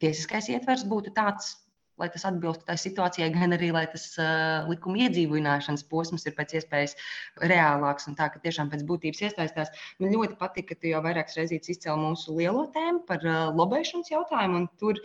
tiesiskais 0.01 0.49
ietvers 0.51 0.87
būtu 0.91 1.13
tāds, 1.15 1.53
lai 2.01 2.09
tas 2.13 2.27
atbilstu 2.29 2.67
tai 2.69 2.77
situācijai, 2.81 3.31
gan 3.35 3.57
arī, 3.57 3.71
lai 3.77 3.85
tas 3.93 4.07
uh, 4.21 4.69
likuma 4.71 5.05
iedzīvināšanas 5.07 5.87
posms 5.91 6.27
ir 6.29 6.37
pēc 6.39 6.57
iespējas 6.61 6.97
reālāks 7.53 8.09
un 8.11 8.17
tā, 8.19 8.31
ka 8.33 8.43
tiešām 8.43 8.73
pēc 8.73 8.85
būtības 8.89 9.25
iesaistās. 9.29 9.73
Man 10.01 10.15
ļoti 10.17 10.39
patika, 10.41 10.75
ka 10.75 10.81
tu 10.81 10.93
jau 10.93 11.03
vairākas 11.05 11.39
reizes 11.41 11.73
izcēli 11.77 12.01
mūsu 12.01 12.37
lielo 12.39 12.67
tēmu 12.75 13.05
par 13.09 13.25
uh, 13.27 13.51
lobēšanas 13.57 14.13
jautājumu, 14.15 14.65
un 14.65 14.71
tur 14.81 15.01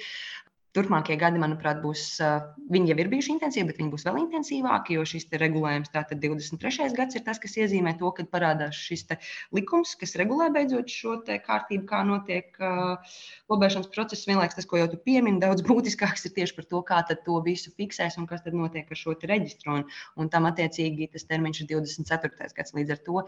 Turpmākie 0.75 1.15
gadi, 1.15 1.39
manuprāt, 1.39 1.77
būs, 1.79 2.01
viņi 2.71 2.89
jau 2.91 2.95
ir 2.99 3.09
bijuši 3.11 3.31
intensīvi, 3.31 3.69
bet 3.69 3.77
viņi 3.79 3.91
būs 3.93 4.03
vēl 4.03 4.17
intensīvāki, 4.25 4.97
jo 4.97 5.05
šis 5.07 5.29
regulējums, 5.39 5.91
tātad 5.93 6.19
23. 6.19 6.89
gads, 6.97 7.15
ir 7.15 7.23
tas, 7.23 7.39
kas 7.39 7.55
iezīmē 7.61 7.93
to, 8.01 8.09
kad 8.17 8.27
parādās 8.33 8.75
šis 8.75 9.05
likums, 9.55 9.93
kas 9.99 10.17
regulē 10.19 10.49
beidzot 10.51 10.91
šo 10.91 11.13
kārtību, 11.23 11.85
kā 11.87 12.01
notiek 12.07 12.59
uh, 12.59 13.15
lobēšanas 13.51 13.87
process. 13.93 14.27
Vienlaikus 14.27 14.59
tas, 14.59 14.67
ko 14.67 14.81
jau 14.81 14.89
tu 14.91 14.99
piemini, 14.99 15.39
daudz 15.43 15.63
būtiskāks 15.69 16.27
ir 16.27 16.35
tieši 16.35 16.57
par 16.57 16.67
to, 16.73 16.81
kā 16.89 16.99
to 17.13 17.39
visu 17.45 17.71
fiksēs 17.79 18.19
un 18.19 18.27
kas 18.27 18.43
tad 18.43 18.57
notiek 18.57 18.91
ar 18.91 18.99
šo 18.99 19.15
reģistru. 19.15 19.79
Un, 19.79 19.87
un 20.19 20.31
tam 20.33 20.49
attiecīgi 20.49 21.07
tas 21.13 21.23
termiņš 21.29 21.63
ir 21.63 21.71
24. 21.71 22.51
gads. 22.57 22.75
Līdz 22.75 22.97
ar 22.97 23.01
to 23.07 23.23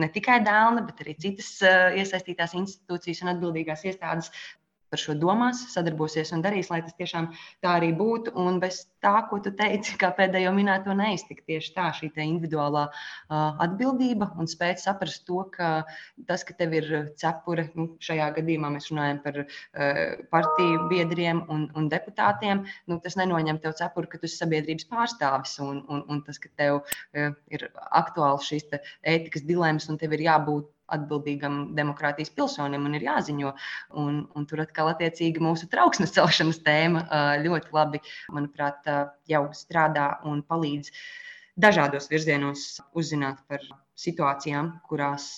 ne 0.00 0.08
tikai 0.08 0.40
Dēlna, 0.46 0.86
bet 0.88 1.04
arī 1.04 1.18
citas 1.20 1.52
uh, 1.60 1.92
iesaistītās 2.00 2.56
institūcijas 2.56 3.20
un 3.26 3.34
atbildīgās 3.34 3.84
iestādes 3.90 4.32
par 4.90 5.00
šo 5.00 5.14
domās, 5.18 5.62
sadarbosies 5.72 6.32
un 6.34 6.42
darīs, 6.44 6.70
lai 6.72 6.80
tas 6.84 6.96
tiešām 6.98 7.30
tā 7.62 7.76
arī 7.78 7.92
būtu. 7.96 8.34
Un 8.40 8.58
bez 8.62 8.82
tā, 9.04 9.14
ko 9.30 9.38
tu 9.42 9.52
teici, 9.56 9.96
kā 10.00 10.10
pēdējo 10.16 10.52
minēto 10.56 10.94
neiztikt, 10.96 11.46
tieši 11.48 11.74
tā 11.76 11.88
šī 11.96 12.10
individuālā 12.20 12.86
uh, 12.90 13.60
atbildība 13.64 14.32
un 14.40 14.50
spēt 14.50 14.82
saprast 14.82 15.24
to, 15.28 15.44
ka 15.54 15.70
tas, 16.28 16.44
ka 16.46 16.56
tev 16.58 16.74
ir 16.76 16.90
cepure, 17.20 17.68
nu, 17.78 17.90
šajā 18.02 18.30
gadījumā 18.40 18.72
mēs 18.74 18.90
runājam 18.92 19.22
par 19.24 19.40
uh, 19.44 20.02
partiju 20.34 20.88
biedriem 20.90 21.44
un, 21.48 21.68
un 21.78 21.88
deputātiem, 21.92 22.64
nu, 22.90 23.00
tas 23.04 23.16
nenoņem 23.20 23.62
tev 23.62 23.76
cepuri, 23.78 24.10
ka 24.10 24.20
tu 24.20 24.28
esi 24.28 24.42
sabiedrības 24.42 24.88
pārstāvis 24.90 25.56
un, 25.64 25.84
un, 25.88 26.04
un 26.10 26.24
tas, 26.26 26.40
ka 26.42 26.52
tev 26.60 26.82
uh, 26.82 27.32
ir 27.54 27.68
aktuāls 28.02 28.50
šīs 28.50 28.68
ētikas 28.74 29.46
dilemmas 29.46 29.88
un 29.90 29.98
tev 30.00 30.18
ir 30.18 30.26
jābūt 30.28 30.68
atbildīgam 30.96 31.60
demokrātijas 31.78 32.32
pilsonim 32.36 32.86
un 32.88 32.96
ir 32.98 33.06
jāziņo. 33.06 33.52
Un, 34.02 34.22
un 34.36 34.48
tur 34.50 34.64
atkal 34.64 34.92
attiecīgi 34.92 35.42
mūsu 35.42 35.68
trauksmes 35.72 36.14
celšanas 36.16 36.62
tēma 36.66 37.04
ļoti 37.44 37.74
labi, 37.76 38.02
manuprāt, 38.34 38.88
jau 39.30 39.44
strādā 39.56 40.12
un 40.28 40.42
palīdz 40.46 40.92
dažādos 41.60 42.08
virzienos 42.10 42.66
uzzināt 42.96 43.42
par 43.48 43.64
situācijām, 44.00 44.76
kurās 44.88 45.30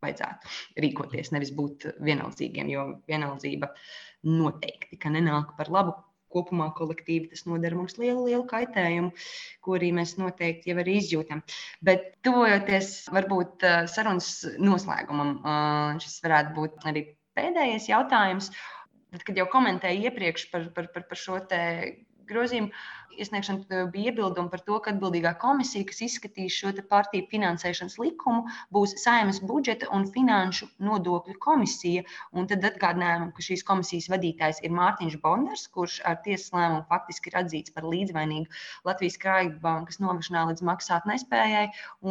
vajadzētu 0.00 0.80
rīkoties, 0.84 1.32
nevis 1.34 1.50
būt 1.56 1.90
vienaldzīgiem, 2.00 2.70
jo 2.72 2.86
vienaldzība 3.10 3.68
noteikti 4.28 5.12
nenāk 5.12 5.56
par 5.58 5.72
labu 5.72 5.96
kopumā 6.32 6.70
kolektīvi 6.78 7.30
tas 7.32 7.44
nodara 7.48 7.78
mums 7.78 7.96
lielu, 8.00 8.24
lielu 8.28 8.44
kaitējumu, 8.50 9.12
ko 9.64 9.76
arī 9.78 9.92
mēs 9.96 10.16
noteikti 10.20 10.72
jau 10.72 10.78
arī 10.82 10.98
izjūtam. 11.00 11.44
Bet 11.84 12.12
tuvojoties 12.26 12.92
varbūt 13.14 13.66
eh, 13.66 13.80
sarunas 13.90 14.32
noslēgumam, 14.58 15.36
eh, 15.40 16.02
šis 16.04 16.20
varētu 16.26 16.56
būt 16.58 16.86
arī 16.90 17.06
pēdējais 17.38 17.90
jautājums. 17.90 18.52
Tad, 19.10 19.24
kad 19.26 19.38
jau 19.40 19.48
komentēju 19.50 20.06
iepriekš 20.06 20.50
par, 20.52 20.68
par, 20.74 20.86
par, 20.94 21.08
par 21.10 21.18
šo 21.18 21.40
grozījumu, 22.30 22.70
iesniegšana 23.20 23.84
bija 23.92 24.10
iebildumi 24.10 24.50
par 24.52 24.62
to, 24.66 24.78
ka 24.84 24.92
atbildīgā 24.94 25.32
komisija, 25.42 25.86
kas 25.88 26.00
izskatīs 26.06 26.56
šo 26.56 26.72
partiju 26.90 27.26
finansēšanas 27.32 27.98
likumu, 28.02 28.44
būs 28.76 28.96
Saimnes 29.02 29.40
budžeta 29.50 29.90
un 29.96 30.06
finanšu 30.14 30.70
nodokļu 30.88 31.36
komisija. 31.46 32.04
Un 32.32 32.48
tad 32.52 32.66
atgādinājām, 32.70 33.30
ka 33.36 33.46
šīs 33.46 33.66
komisijas 33.70 34.10
vadītājs 34.14 34.62
ir 34.66 34.74
Mārtiņš 34.78 35.18
Bondars, 35.24 35.66
kurš 35.76 36.00
ar 36.10 36.20
tiesas 36.26 36.54
lēmumu 36.56 36.86
faktiski 36.90 37.32
ir 37.32 37.40
atzīts 37.42 37.76
par 37.76 37.88
līdzvainīgu 37.92 38.60
Latvijas 38.88 39.18
Krājbankas 39.24 40.02
novešanā 40.04 40.46
līdz 40.52 40.66
maksāt 40.72 41.08
nespējai. 41.10 41.66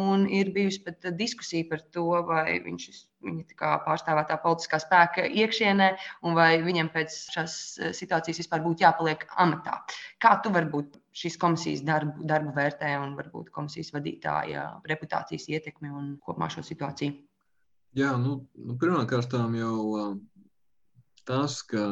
Un 0.06 0.28
ir 0.40 0.52
bijusi 0.56 0.84
pat 0.86 1.12
diskusija 1.24 1.70
par 1.72 1.86
to, 1.96 2.10
vai 2.30 2.60
viņš 2.66 2.90
ir 2.92 3.00
viņa 3.24 3.78
pārstāvētā 3.84 4.38
politiskā 4.42 4.80
spēka 4.82 5.26
iekšienē, 5.28 5.90
un 6.26 6.36
vai 6.38 6.62
viņam 6.64 6.90
pēc 6.94 7.16
šīs 7.34 7.56
situācijas 7.98 8.40
vispār 8.42 8.64
būtu 8.64 8.84
jāpaliek 8.86 9.26
amatā. 9.44 9.80
Kā 10.22 10.36
tu 10.42 10.52
vari 10.54 10.70
būt 10.72 10.96
šīs 11.20 11.36
komisijas 11.40 11.84
darbu, 11.86 12.24
darbu 12.26 12.54
vērtē 12.56 12.94
un 13.02 13.16
varbūt 13.18 13.52
komisijas 13.54 13.92
vadītāja 13.96 14.66
reputācijas 14.88 15.48
ietekmi 15.52 15.92
un 15.92 16.14
kopumā 16.24 16.50
šo 16.52 16.64
situāciju? 16.66 17.18
Jā, 17.98 18.14
nu, 18.22 18.36
nu 18.54 18.76
pirmkārt 18.78 19.34
jau 19.34 20.14
tas, 21.26 21.60
ka 21.66 21.82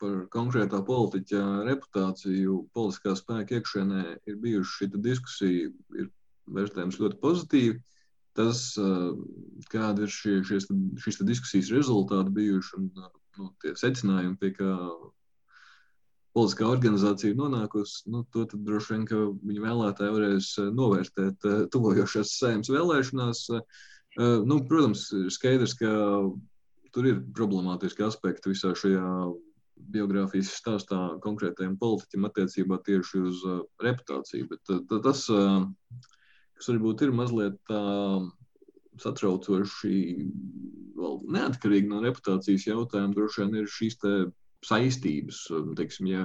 par 0.00 0.16
konkrētā 0.32 0.80
politiķa 0.84 1.42
reputāciju 1.68 2.62
politiskā 2.76 3.14
spēka 3.16 3.58
iekšienē 3.58 4.02
ir 4.28 4.40
bijuši 4.42 4.74
šī 4.74 4.88
diskusija, 5.04 5.70
ir 6.00 6.10
vērtējums 6.56 6.98
ļoti 7.02 7.20
pozitīvi. 7.22 7.78
Tas, 8.38 8.64
kāda 9.72 10.06
ir 10.06 10.12
šie, 10.14 10.40
šies, 10.46 10.68
šīs 11.02 11.22
diskusijas 11.26 11.72
rezultāti 11.74 12.34
bijuši 12.36 12.76
un 12.78 12.90
nu, 13.38 13.48
tie 13.62 13.72
secinājumi, 13.78 14.36
pie 14.38 14.52
kā 14.54 14.74
politiskā 16.36 16.68
organizācija 16.70 17.34
nonākusi, 17.38 18.04
nu, 18.12 18.22
to 18.34 18.44
droši 18.52 18.94
vien 18.94 19.06
viņa 19.48 19.64
vēlētāji 19.64 20.14
varēs 20.14 20.50
novērtēt 20.76 21.48
tuvojošās 21.74 22.36
saimnes 22.38 22.70
vēlēšanās. 22.70 23.42
Nu, 24.18 24.60
protams, 24.68 25.08
ir 25.14 25.32
skaidrs, 25.34 25.74
ka 25.78 25.90
tur 26.94 27.10
ir 27.10 27.20
problemātiski 27.34 28.06
aspekti 28.06 28.52
visā 28.52 28.70
šajā 28.78 29.08
biogrāfijas 29.94 30.52
stāstā 30.58 31.00
konkrētajam 31.24 31.76
politiķim 31.80 32.26
attiecībā 32.28 32.80
tieši 32.86 33.24
uz 33.30 33.42
reputāciju. 33.84 34.48
Bet 34.50 34.72
tas, 35.04 35.26
kas 36.58 36.70
varbūt 36.72 37.06
ir 37.06 37.14
mazliet 37.14 37.58
tā 37.70 37.82
satraucoši, 39.02 39.98
vēl 40.98 41.20
neatkarīgi 41.36 41.90
no 41.90 42.02
reputācijas 42.02 42.66
jautājuma, 42.66 43.14
droši 43.14 43.44
vien 43.44 43.60
ir 43.60 43.70
šīs 43.70 44.00
saistības. 44.66 45.44
Teiksim, 45.78 46.10
ja 46.10 46.24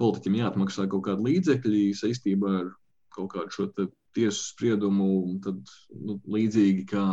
politiķim 0.00 0.36
jāatmaksā 0.42 0.86
kaut 0.92 1.06
kāda 1.08 1.24
līdzekļi 1.24 1.86
saistībā 1.96 2.52
ar 2.58 2.68
kaut 3.16 3.32
kādu 3.32 3.56
šo 3.56 3.70
tiesas 4.14 4.50
spriedumu, 4.50 5.38
tad 5.44 5.60
nu, 5.94 6.16
līdzīgi 6.30 6.84
kā 6.90 7.04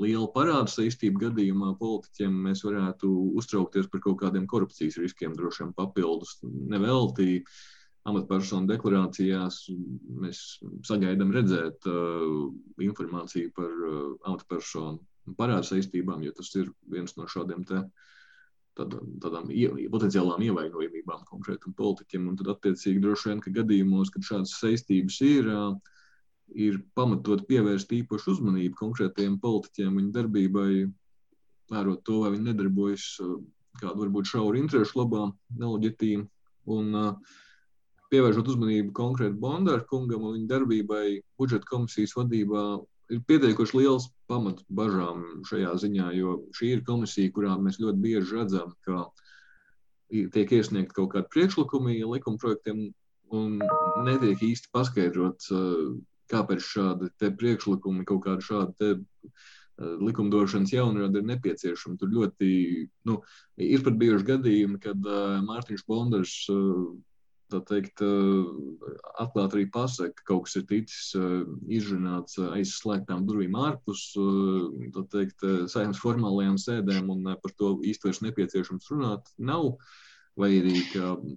liela 0.00 0.28
parāda 0.34 0.68
saistību 0.70 1.22
gadījumā 1.24 1.72
politiķiem 1.80 2.36
mēs 2.48 2.62
varētu 2.66 3.10
uztraukties 3.40 3.88
par 3.92 4.04
kaut 4.04 4.20
kādiem 4.22 4.46
korupcijas 4.50 5.00
riskiem, 5.00 5.34
droši 5.36 5.64
vien 5.64 5.74
papildus. 5.76 6.36
Nevelti 6.44 7.42
amatpersonu 8.08 8.70
deklarācijās 8.70 9.60
mēs 10.24 10.42
sagaidām 10.88 11.32
redzēt 11.34 11.86
uh, 11.90 12.48
informāciju 12.84 13.54
par 13.56 13.70
uh, 13.70 14.02
amatpersonu 14.28 15.36
parāda 15.38 15.66
saistībām, 15.68 16.22
jo 16.24 16.32
tas 16.36 16.54
ir 16.56 16.70
viens 16.88 17.16
no 17.18 17.28
šādiem 17.28 17.66
te 17.68 17.82
uh, 17.82 18.06
tad, 18.78 18.94
tādām 19.22 19.50
potenciālām 19.92 20.44
ievainojumībām 20.46 21.26
konkrētam 21.28 21.74
politiķim. 21.78 22.28
Un 22.30 22.38
tad, 22.38 22.50
attiecīgi, 22.54 23.02
droši 23.02 23.32
vien, 23.32 23.42
ka 23.44 23.54
gadījumos, 23.58 24.12
kad 24.14 24.26
šādas 24.28 24.54
saistības 24.60 25.18
ir, 25.26 25.50
ir 26.68 26.80
pamatot 26.98 27.44
pievērst 27.50 27.92
īpašu 28.00 28.36
uzmanību 28.36 28.78
konkrētajiem 28.78 29.38
politiķiem, 29.42 29.98
viņu 30.00 30.14
darbībai, 30.16 30.70
vērot 31.72 32.04
to, 32.06 32.22
vai 32.24 32.32
viņi 32.36 32.50
nedarbojas 32.52 33.10
kādu 33.78 34.04
varbūt 34.04 34.32
šauru 34.32 34.58
interesu 34.62 35.02
labā, 35.02 35.28
neleģitīvi. 35.58 36.24
Un 36.74 36.94
pievēršot 38.12 38.52
uzmanību 38.54 38.92
konkrēti 38.96 39.40
Bondāra 39.40 39.84
kungam 39.88 40.24
un 40.28 40.38
viņa 40.38 40.50
darbībai 40.52 41.06
budžeta 41.40 41.68
komisijas 41.68 42.14
vadībā, 42.16 42.64
ir 43.12 43.22
pietiekuši 43.28 43.78
liels 43.78 44.08
pamats 44.28 44.64
bažām 44.68 45.24
šajā 45.48 45.74
ziņā, 45.84 46.10
jo 46.18 46.38
šī 46.56 46.72
ir 46.76 46.84
komisija, 46.88 47.32
kurā 47.34 47.56
mēs 47.60 47.80
ļoti 47.82 48.04
bieži 48.04 48.36
redzam, 48.36 48.72
ka 48.86 49.06
tiek 50.08 50.54
iesniegt 50.56 50.94
kaut 50.96 51.12
kādi 51.14 51.28
priekšlikumi 51.34 52.00
likumprojektiem 52.08 52.88
un 53.36 53.58
netiek 54.06 54.40
īsti 54.50 54.72
paskaidrots, 54.72 55.52
kāpēc 56.32 56.64
šādi 56.64 57.32
priekšlikumi, 57.40 58.06
kaut 58.08 58.24
kāda 58.24 58.44
šāda 58.44 58.94
likumdošanas 59.78 60.72
jaunrada 60.74 61.20
ir 61.20 61.28
nepieciešama. 61.28 61.96
Tur 62.00 62.10
ļoti 62.10 62.48
nu, 63.08 63.20
ir 63.62 63.84
pat 63.86 64.00
bijuši 64.00 64.26
gadījumi, 64.32 64.80
kad 64.82 65.12
Mārtiņš 65.46 65.84
Bondars 65.88 66.34
tā 66.48 66.56
teikt, 67.48 68.02
eh, 68.02 68.48
atklāt 69.22 69.54
arī 69.54 69.66
pasaka, 69.72 70.14
ka 70.16 70.26
kaut 70.32 70.46
kas 70.46 70.56
ir 70.60 70.66
ticis 70.68 71.14
eh, 71.16 71.44
izrunāts 71.78 72.38
eh, 72.38 72.50
aiz 72.58 72.74
slēgtām 72.76 73.24
durvīm 73.28 73.56
ārpus, 73.58 74.12
teikt, 75.12 75.44
saimnes 75.72 76.00
formālajām 76.02 76.58
sēdēm, 76.60 77.10
un 77.14 77.32
par 77.42 77.54
to 77.58 77.76
vairs 78.04 78.22
nepieciešams 78.24 78.90
runāt 78.92 79.32
nav. 79.38 79.76
Vai 80.38 80.52
arī 80.60 80.84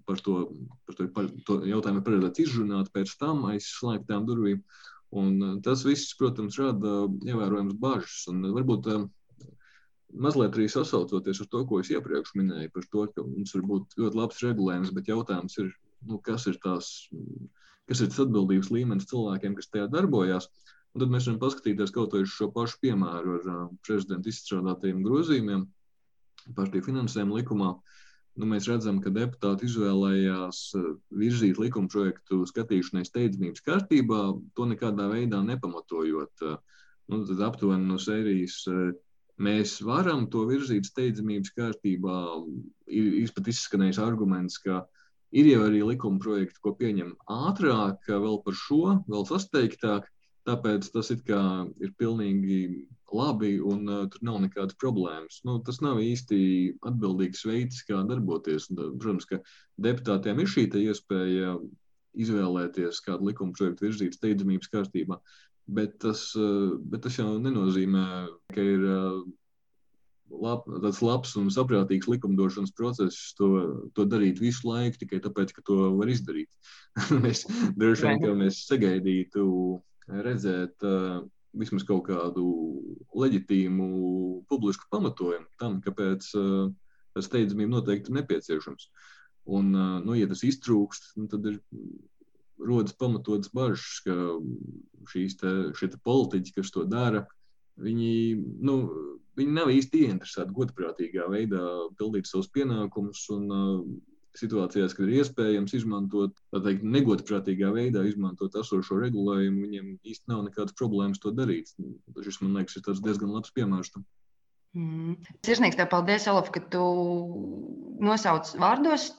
par 0.05 0.19
to, 0.21 0.51
par 0.85 0.95
to, 0.97 1.07
par 1.09 1.25
to 1.47 1.55
jautājumu 1.65 2.03
paredzēts 2.05 2.43
izrunāt 2.43 2.91
pēc 2.93 3.15
tam 3.17 3.47
aiz 3.49 3.65
slēgtām 3.79 4.27
durvīm. 4.27 4.59
Un 5.17 5.61
tas 5.65 5.81
viss, 5.83 6.13
protams, 6.19 6.59
rada 6.61 7.07
ievērojams 7.25 7.79
bažas. 7.81 8.27
Un 8.29 8.45
varbūt 8.53 8.91
mazliet 10.13 10.55
arī 10.55 10.67
sasaucoties 10.69 11.41
ar 11.41 11.49
to, 11.51 11.63
ko 11.65 11.79
es 11.81 11.89
iepriekš 11.91 12.35
minēju, 12.37 12.71
par 12.75 12.85
to, 12.93 13.07
ka 13.15 13.25
mums 13.25 13.55
var 13.55 13.65
būt 13.71 13.97
ļoti 14.03 14.19
labs 14.19 14.43
regulējums, 14.45 14.93
bet 14.95 15.09
jautājums 15.11 15.57
ir, 15.63 15.71
nu, 16.07 16.19
kas 16.25 16.47
ir 16.49 16.57
tās, 16.63 16.91
kas 17.89 18.01
ir 18.01 18.11
tas 18.11 18.21
atbildības 18.25 18.71
līmenis 18.73 19.09
cilvēkiem, 19.11 19.57
kas 19.57 19.71
tajā 19.71 19.87
darbojas. 19.91 20.49
Un 20.91 21.03
tad 21.03 21.11
mēs 21.13 21.27
varam 21.27 21.39
paskatīties 21.39 21.93
kaut 21.95 22.15
vai 22.15 22.25
uz 22.25 22.33
šo 22.33 22.49
pašu 22.51 22.81
piemēru 22.83 23.37
ar 23.37 23.49
uh, 23.51 23.67
prezidenta 23.85 24.31
izstrādātajiem 24.31 25.05
grozījumiem 25.05 25.65
partiju 26.57 26.87
finansējuma 26.89 27.37
likumā. 27.37 27.75
Nu, 28.39 28.47
mēs 28.47 28.67
redzam, 28.71 29.01
ka 29.03 29.11
deputāti 29.13 29.67
izvēlējās 29.67 30.59
virzīt 31.19 31.59
likuma 31.59 31.91
projektu 31.91 32.41
skatīšanai 32.47 33.03
steidzamības 33.07 33.63
kārtībā, 33.65 34.21
to 34.55 34.67
nekādā 34.69 35.09
veidā 35.11 35.41
nepamatojot. 35.43 36.45
Nu, 37.11 37.19
tad 37.27 37.43
aptuveni 37.43 37.89
no 37.89 37.99
sērijas 37.99 38.61
mēs 39.41 39.75
varam 39.83 40.29
to 40.31 40.45
virzīt 40.47 40.87
steidzamības 40.87 41.51
kārtībā. 41.59 42.17
Ir, 42.87 43.11
ir 43.19 43.35
pat 43.35 43.51
izskanējis 43.51 43.99
arguments, 43.99 44.57
ka 44.63 44.79
uh, 44.79 45.00
Ir 45.31 45.47
jau 45.47 45.61
arī 45.63 45.83
likuma 45.87 46.19
projekti, 46.19 46.59
ko 46.63 46.73
pieņem 46.75 47.13
ātrāk, 47.31 48.07
vēl 48.09 48.41
par 48.45 48.57
šo, 48.57 48.97
vēl 49.07 49.27
sasteigtāk. 49.29 50.09
Tāpēc 50.49 50.87
tas 50.89 51.11
ir 51.13 51.21
pilnīgi 52.01 52.57
labi 53.13 53.59
un 53.61 53.85
uh, 53.87 54.07
tur 54.09 54.23
nav 54.25 54.39
nekādas 54.45 54.77
problēmas. 54.81 55.41
Nu, 55.47 55.59
tas 55.65 55.81
nav 55.85 55.99
īsti 56.01 56.39
atbildīgs 56.87 57.45
veids, 57.47 57.83
kā 57.87 58.01
darboties. 58.09 58.69
Un, 58.71 58.81
protams, 58.97 59.27
ka 59.29 59.41
deputātiem 59.85 60.41
ir 60.41 60.49
šī 60.49 60.65
iespēja 60.81 61.55
izvēlēties 62.25 63.03
kādu 63.05 63.29
likuma 63.29 63.55
projektu 63.55 63.87
virzīt 63.87 64.17
steidzamības 64.17 64.71
kārtībā, 64.73 65.19
bet 65.71 65.99
tas, 66.03 66.25
uh, 66.39 66.73
bet 66.81 67.05
tas 67.05 67.19
jau 67.21 67.37
nenozīmē, 67.39 68.07
ka 68.55 68.65
ir 68.73 68.87
uh, 68.87 69.21
lab, 70.31 70.65
tāds 70.83 71.01
labs 71.03 71.35
un 71.39 71.49
saprātīgs 71.53 72.09
likumdošanas 72.09 72.73
process 72.77 73.33
to, 73.37 73.49
to 73.97 74.05
darīt 74.09 74.41
visu 74.41 74.69
laiku 74.69 75.01
tikai 75.01 75.21
tāpēc, 75.23 75.53
ka 75.55 75.63
to 75.67 75.77
var 75.97 76.11
izdarīt. 76.11 76.49
mēs 77.23 77.45
droši 77.79 78.07
vien, 78.07 78.21
ka 78.23 78.35
mēs 78.39 78.63
sagaidītu 78.69 79.45
redzēt 80.11 80.87
uh, 80.87 81.21
vismaz 81.57 81.85
kaut 81.87 82.05
kādu 82.07 82.45
leģitīmu 83.17 83.87
publisku 84.51 84.87
pamatojumu 84.91 85.49
tam, 85.61 85.79
kāpēc 85.83 86.29
uh, 86.39 86.69
steidzamība 87.19 87.77
noteikti 87.77 88.11
ir 88.11 88.21
nepieciešams. 88.21 88.87
Un, 89.51 89.73
uh, 89.75 89.99
nu, 90.05 90.15
ja 90.19 90.29
tas 90.31 90.45
iztrūkst, 90.47 91.13
nu, 91.19 91.27
tad 91.31 91.47
ir 91.49 91.59
rodas 92.61 92.95
pamatotas 92.97 93.51
bažas, 93.53 94.01
ka 94.05 94.15
šīs 95.11 95.37
te, 95.39 95.53
te 95.73 95.97
politiķi, 96.05 96.53
kas 96.59 96.73
to 96.73 96.85
dara, 96.89 97.25
viņi, 97.81 98.13
nu, 98.67 98.77
viņi 99.39 99.57
nav 99.57 99.73
īsti 99.73 100.05
ieinteresēti 100.05 100.55
godprātīgā 100.57 101.27
veidā 101.31 101.65
pildīt 101.99 102.29
savus 102.29 102.49
pienākumus. 102.55 103.25
Un, 103.35 103.51
uh, 103.51 103.75
situācijās, 104.37 104.93
kad 104.95 105.07
ir 105.07 105.21
iespējams 105.21 105.73
izmantot, 105.75 106.37
tā 106.53 106.61
teikt, 106.63 106.85
negodprātīgā 106.87 107.71
veidā 107.75 108.03
izmantot 108.07 108.55
esošo 108.61 108.99
regulējumu, 109.01 109.65
viņiem 109.65 109.89
īsti 110.07 110.31
nav 110.31 110.45
nekādas 110.45 110.75
problēmas 110.79 111.19
to 111.19 111.33
darīt. 111.35 111.73
Šis, 112.23 112.39
man 112.43 112.55
liekas, 112.59 112.77
ir 112.79 113.01
diezgan 113.03 113.33
labs 113.35 113.51
piemērs 113.55 113.91
tam. 113.95 114.05
Mm. 114.71 115.17
Sirsnīgs 115.43 115.75
tev 115.75 115.89
paldies, 115.91 116.23
Olaf, 116.31 116.47
ka 116.55 116.61
tu 116.71 116.81
nosauc 117.99 118.53
vārdos 118.61 119.09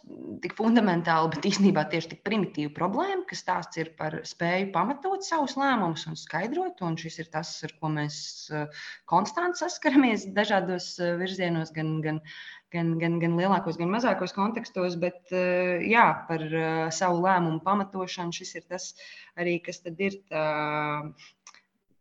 tik 0.40 0.54
fundamentāli, 0.56 1.28
bet 1.34 1.48
īstenībā 1.50 1.82
tieši 1.92 2.14
tik 2.14 2.22
primitīvu 2.24 2.70
problēmu, 2.78 3.26
kas 3.28 3.42
stāsts 3.44 3.76
ir 3.76 3.90
par 3.98 4.16
spēju 4.24 4.70
pamatot 4.72 5.26
savus 5.26 5.58
lēmumus 5.60 6.06
un 6.08 6.16
skaidrot. 6.16 6.80
Un 6.86 6.96
šis 6.96 7.20
ir 7.20 7.28
tas, 7.34 7.50
ar 7.68 7.74
ko 7.76 7.90
mēs 7.92 8.16
eh, 8.48 8.80
konstanti 9.12 9.60
saskaramies 9.60 10.24
dažādos 10.38 10.94
eh, 11.04 11.12
virzienos, 11.20 11.74
gan, 11.76 11.98
gan, 12.06 12.22
gan, 12.72 12.94
gan, 13.02 13.18
gan 13.20 13.36
lielākos, 13.36 13.76
gan 13.80 13.92
mazākos 13.92 14.32
kontekstos. 14.38 14.96
Bet 15.02 15.34
eh, 15.36 15.84
jā, 15.92 16.06
par 16.30 16.46
savu 16.96 17.20
lēmumu 17.26 17.60
pamatošanu 17.66 18.32
šis 18.40 18.54
ir 18.56 18.64
tas 18.72 18.94
arī, 19.36 19.58
kas 19.68 19.84
tad 19.84 20.00
ir 20.00 20.16
tā 20.32 20.46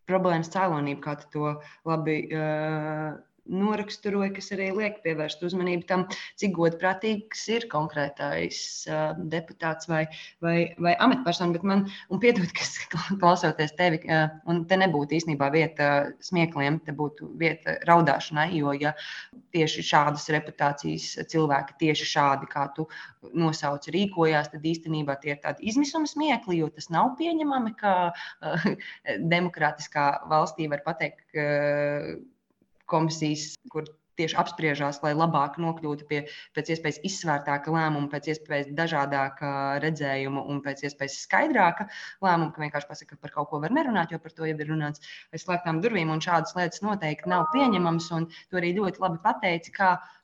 problēmas 0.08 0.50
cēlonība, 0.56 1.04
kā 1.04 1.18
tu 1.20 1.30
to 1.36 1.52
labi. 1.88 2.16
Uh, 2.32 3.20
noraksturoja, 3.50 4.32
kas 4.36 4.52
arī 4.56 4.70
liek 4.76 5.00
pievērst 5.06 5.42
uzmanību 5.46 5.86
tam, 5.90 6.06
cik 6.40 6.54
godprātīgs 6.56 7.44
ir 7.56 7.66
konkrētais 7.72 8.60
uh, 8.90 9.18
deputāts 9.32 9.90
vai, 9.90 10.04
vai, 10.44 10.56
vai 10.82 10.94
amatpersona. 11.02 11.56
Bet 11.56 11.66
man, 11.68 11.86
un 12.14 12.22
piedod, 12.22 12.48
kas 12.58 12.76
klausoties 13.22 13.74
tevi, 13.80 14.02
uh, 14.08 14.28
un 14.52 14.64
te 14.70 14.78
nebūtu 14.80 15.18
īstenībā 15.18 15.52
vieta 15.54 15.92
smiekliem, 16.24 16.80
te 16.86 16.96
būtu 16.96 17.32
vieta 17.42 17.80
raudāšanai, 17.90 18.50
jo 18.60 18.76
ja 18.78 18.94
tieši 19.56 19.86
šādas 19.90 20.30
reputācijas 20.34 21.14
cilvēki 21.32 21.80
tieši 21.82 22.10
šādi, 22.14 22.50
kā 22.52 22.68
tu 22.76 22.88
nosauci, 23.38 23.94
rīkojās, 23.96 24.52
tad 24.54 24.66
īstenībā 24.66 25.18
tie 25.22 25.36
ir 25.36 25.42
tādi 25.44 25.68
izmisuma 25.72 26.10
smiekli, 26.10 26.62
jo 26.62 26.70
tas 26.74 26.92
nav 26.94 27.16
pieņemami, 27.20 27.74
ka 27.80 27.96
uh, 28.12 28.70
demokrātiskā 29.34 30.12
valstī 30.32 30.70
var 30.72 30.86
pateikt, 30.86 31.26
uh, 31.36 32.16
komisijas, 32.92 33.54
kur 33.72 33.88
tieši 34.20 34.38
apspriežās, 34.42 35.00
lai 35.06 35.14
labāk 35.16 35.58
nokļūtu 35.62 36.08
pie 36.10 36.22
pēc 36.56 36.72
iespējas 36.76 37.00
izsvērtāka 37.08 37.74
lēmuma, 37.74 38.10
pēc 38.12 38.32
iespējas 38.34 38.72
dažādāka 38.78 39.52
redzējuma 39.84 40.44
un 40.52 40.62
pēc 40.66 40.86
iespējas 40.88 41.20
skaidrāka 41.26 41.88
lēmuma, 42.24 42.52
ka 42.54 42.64
vienkārši 42.66 42.90
pasakā, 42.92 43.16
ka 43.16 43.26
par 43.26 43.36
kaut 43.38 43.52
ko 43.52 43.62
var 43.64 43.74
nerunāt, 43.76 44.14
jo 44.14 44.22
par 44.22 44.36
to 44.36 44.48
jau 44.50 44.58
ir 44.58 44.72
runāts 44.72 45.04
aiz 45.34 45.46
slēgtām 45.46 45.82
durvīm, 45.84 46.12
un 46.14 46.24
šādas 46.24 46.56
lietas 46.58 46.84
noteikti 46.86 47.32
nav 47.32 47.48
pieņemamas, 47.56 48.10
un 48.18 48.28
to 48.52 48.62
arī 48.62 48.76
ļoti 48.78 49.04
labi 49.04 49.22
pateici, 49.26 49.76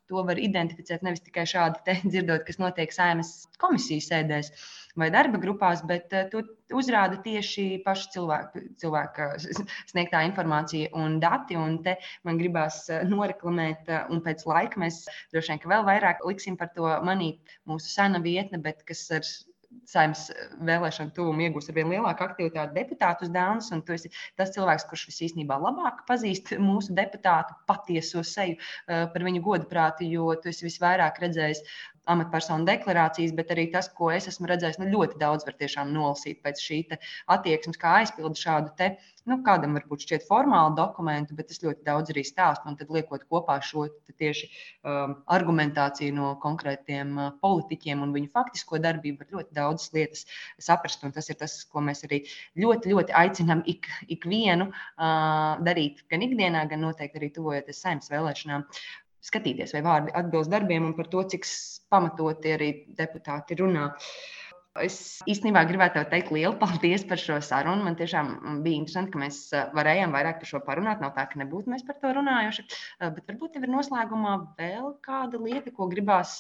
to 0.08 0.24
var 0.24 0.40
identificēt 0.40 1.02
nevis 1.04 1.24
tikai 1.26 1.44
šādi 1.52 1.98
dzirdot, 2.12 2.46
kas 2.48 2.62
notiek 2.62 2.94
saimas 2.96 3.34
komisijas 3.62 4.12
sēdēs 4.14 4.54
vai 4.98 5.10
darba 5.14 5.40
grupās, 5.42 5.84
bet 5.88 6.14
uh, 6.16 6.28
to 6.32 6.44
uzrāda 6.78 7.20
tieši 7.24 7.68
paši 7.86 8.14
cilvēki, 8.16 8.64
cilvēka 8.82 9.30
sniegtā 9.92 10.24
informācija 10.28 10.92
un 10.98 11.20
dati. 11.24 11.58
Un 11.60 11.80
te 11.86 11.98
man 12.28 12.40
gribās 12.42 12.84
uh, 12.92 13.04
noreklamēt, 13.08 13.92
uh, 13.92 14.08
un 14.14 14.24
pēc 14.26 14.48
laika 14.50 14.82
mēs 14.84 15.04
droši 15.34 15.56
vien 15.56 15.76
vēl 15.76 15.86
vairāk 15.88 16.26
liksim 16.28 16.58
par 16.60 16.74
to 16.76 16.90
manīt 17.06 17.58
mūsu 17.70 17.94
sena 17.94 18.24
vietne, 18.24 18.62
bet 18.64 18.84
kas 18.88 19.06
ar 19.16 19.26
saimnes 19.88 20.28
vēlēšanu 20.68 21.14
tuvumu 21.16 21.44
iegūst 21.46 21.72
ar 21.72 21.76
vien 21.78 21.90
lielāku 21.92 22.24
aktivitāti 22.26 22.76
deputātus 22.76 23.32
un 23.76 23.84
tu 23.86 23.96
esi 23.96 24.12
tas 24.40 24.52
cilvēks, 24.56 24.88
kurš 24.90 25.08
visīsnībā 25.12 25.58
labāk 25.64 26.04
pazīst 26.08 26.54
mūsu 26.62 26.96
deputātu 26.98 27.56
patieso 27.70 28.24
seju 28.28 28.58
par 28.88 29.28
viņu 29.28 29.44
godprātu, 29.44 30.08
jo 30.08 30.32
tu 30.42 30.52
esi 30.54 30.68
visvairāk 30.68 31.22
redzējis 31.24 31.64
amatpersonu 32.14 32.68
deklarācijas, 32.68 33.36
bet 33.38 33.52
arī 33.56 33.68
tas, 33.74 33.90
ko 34.00 34.10
es 34.14 34.30
esmu 34.32 34.50
redzējis, 34.52 34.80
nu, 34.82 34.90
ļoti 34.96 35.20
daudz 35.22 35.48
var 35.48 35.58
tiešām 35.60 35.94
nolasīt 35.94 36.42
pēc 36.46 36.64
šī 36.64 36.80
attieksmes, 37.36 37.80
kā 37.82 38.00
aizpildu 38.02 38.40
šādu 38.40 38.74
te, 38.80 38.94
nu, 39.28 39.38
kādam 39.46 39.76
varbūt 39.78 40.06
šķiet 40.06 40.26
formālu 40.28 40.76
dokumentu, 40.78 41.36
bet 41.38 41.50
tas 41.52 41.60
ļoti 41.64 41.84
daudz 41.88 42.14
arī 42.14 42.24
stāst. 42.28 42.64
Un 42.70 42.78
tad 42.80 42.92
liekot 42.94 43.26
kopā 43.32 43.58
šo 43.66 43.88
tieši 44.20 44.48
um, 44.48 45.18
argumentāciju 45.38 46.16
no 46.16 46.34
konkrētiem 46.44 47.14
uh, 47.18 47.32
politiķiem 47.44 48.04
un 48.06 48.14
viņu 48.16 48.32
faktisko 48.36 48.80
darbību, 48.84 49.26
var 49.26 49.40
ļoti 49.40 49.58
daudz 49.58 49.90
lietas 49.96 50.24
saprast. 50.64 51.04
Un 51.08 51.16
tas 51.16 51.28
ir 51.32 51.40
tas, 51.42 51.58
ko 51.68 51.84
mēs 51.84 52.06
arī 52.08 52.24
ļoti, 52.60 52.94
ļoti 52.94 53.18
aicinām 53.24 53.66
ik, 53.68 53.90
ikvienu 54.18 54.70
uh, 54.72 55.60
darīt 55.68 56.06
gan 56.12 56.24
ikdienā, 56.28 56.64
gan 56.72 56.86
noteikti 56.88 57.22
arī 57.22 57.34
tuvojoties 57.36 57.84
saimnes 57.84 58.14
vēlēšanām 58.14 58.66
skatīties, 59.28 59.76
vai 59.76 59.84
vārdi 59.86 60.16
atbilst 60.18 60.52
darbiem 60.52 60.90
un 60.90 60.96
par 60.98 61.10
to, 61.12 61.24
cik 61.34 61.48
pamatoti 61.92 62.54
arī 62.56 62.72
deputāti 62.98 63.58
runā. 63.60 63.92
Es 64.84 64.98
īstenībā 65.26 65.64
gribētu 65.70 66.04
teikt 66.12 66.30
lielu 66.36 66.54
paldies 66.64 67.06
par 67.10 67.22
šo 67.22 67.40
sarunu. 67.44 67.86
Man 67.88 67.98
tiešām 68.00 68.62
bija 68.66 68.82
interesanti, 68.82 69.14
ka 69.16 69.22
mēs 69.24 69.40
uh, 69.56 69.72
varējām 69.78 70.14
vairāk 70.14 70.42
par 70.42 70.52
šo 70.52 70.62
parunāt. 70.68 71.02
Nav 71.04 71.16
tā, 71.16 71.26
ka 71.32 71.42
nebūtu 71.42 71.74
mēs 71.74 71.86
par 71.88 71.98
to 72.02 72.14
runājuši. 72.20 72.68
Uh, 72.68 73.10
bet 73.16 73.24
varbūt 73.32 73.56
tev 73.56 73.66
ir 73.66 73.74
noslēgumā 73.74 74.36
vēl 74.60 74.94
kāda 75.06 75.42
lieta, 75.42 75.74
ko 75.74 75.90
gribās 75.92 76.36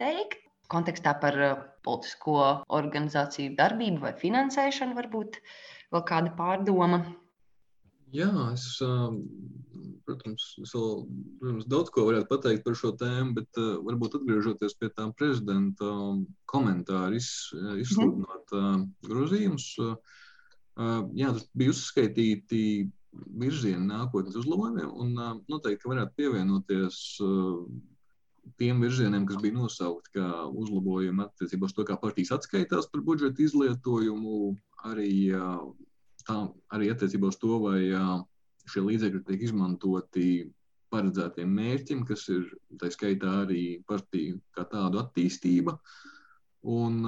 teikt 0.00 0.40
kontekstā 0.72 1.12
par 1.20 1.36
uh, 1.36 1.66
politisko 1.84 2.38
organizāciju 2.72 3.58
darbību 3.58 4.06
vai 4.06 4.14
finansēšanu. 4.24 4.96
Varbūt 4.96 5.42
vēl 5.92 6.06
kāda 6.08 6.32
pārdoma. 6.38 7.04
Jā, 8.12 8.28
es, 8.52 8.64
protams, 10.04 10.46
es 10.60 10.72
vēl 10.76 10.88
protams, 11.40 11.68
daudz 11.72 11.92
ko 11.94 12.04
varētu 12.10 12.28
pateikt 12.28 12.64
par 12.66 12.76
šo 12.76 12.90
tēmu, 13.00 13.32
bet 13.38 13.60
varbūt 13.86 14.18
atgriežoties 14.18 14.76
pie 14.76 14.90
tām 14.92 15.14
prezidenta 15.16 15.92
komentāru, 16.52 17.16
izsludinot 17.16 18.52
mhm. 18.52 18.82
grozījumus. 19.08 19.68
Jā, 21.16 21.30
tas 21.32 21.46
bija 21.56 21.72
uzskaitīti 21.72 22.62
virzieni 23.40 23.88
nākotnes 23.88 24.36
uzlabojumiem, 24.40 24.92
un 24.92 25.16
noteikti 25.52 25.88
varētu 25.88 26.16
pievienoties 26.20 27.00
tiem 28.60 28.80
virzieniem, 28.82 29.24
kas 29.28 29.40
bija 29.40 29.56
nosaukti 29.56 30.18
kā 30.18 30.28
uzlabojumi 30.48 31.24
attiecībā 31.24 31.68
uz 31.68 31.76
to, 31.76 31.84
kā 31.88 31.96
partijas 32.00 32.34
atskaitās 32.36 32.88
par 32.92 33.04
budžeta 33.06 33.44
izlietojumu, 33.44 34.56
arī 34.88 35.12
tā 35.30 35.48
arī 36.28 36.90
attiecībā 36.92 37.30
uz 37.32 37.38
to, 37.40 37.58
vai 37.64 37.80
šie 38.70 38.84
līdzekļi 38.86 39.22
tiek 39.26 39.46
izmantoti 39.48 40.26
paredzētiem 40.92 41.52
mērķiem, 41.56 42.04
kas 42.06 42.26
ir 42.32 42.46
tā 42.80 42.90
skaitā 42.92 43.42
arī 43.46 43.80
partiju 43.88 44.38
kā 44.56 44.66
tādu 44.68 45.00
attīstība. 45.00 45.78
Un 46.68 47.00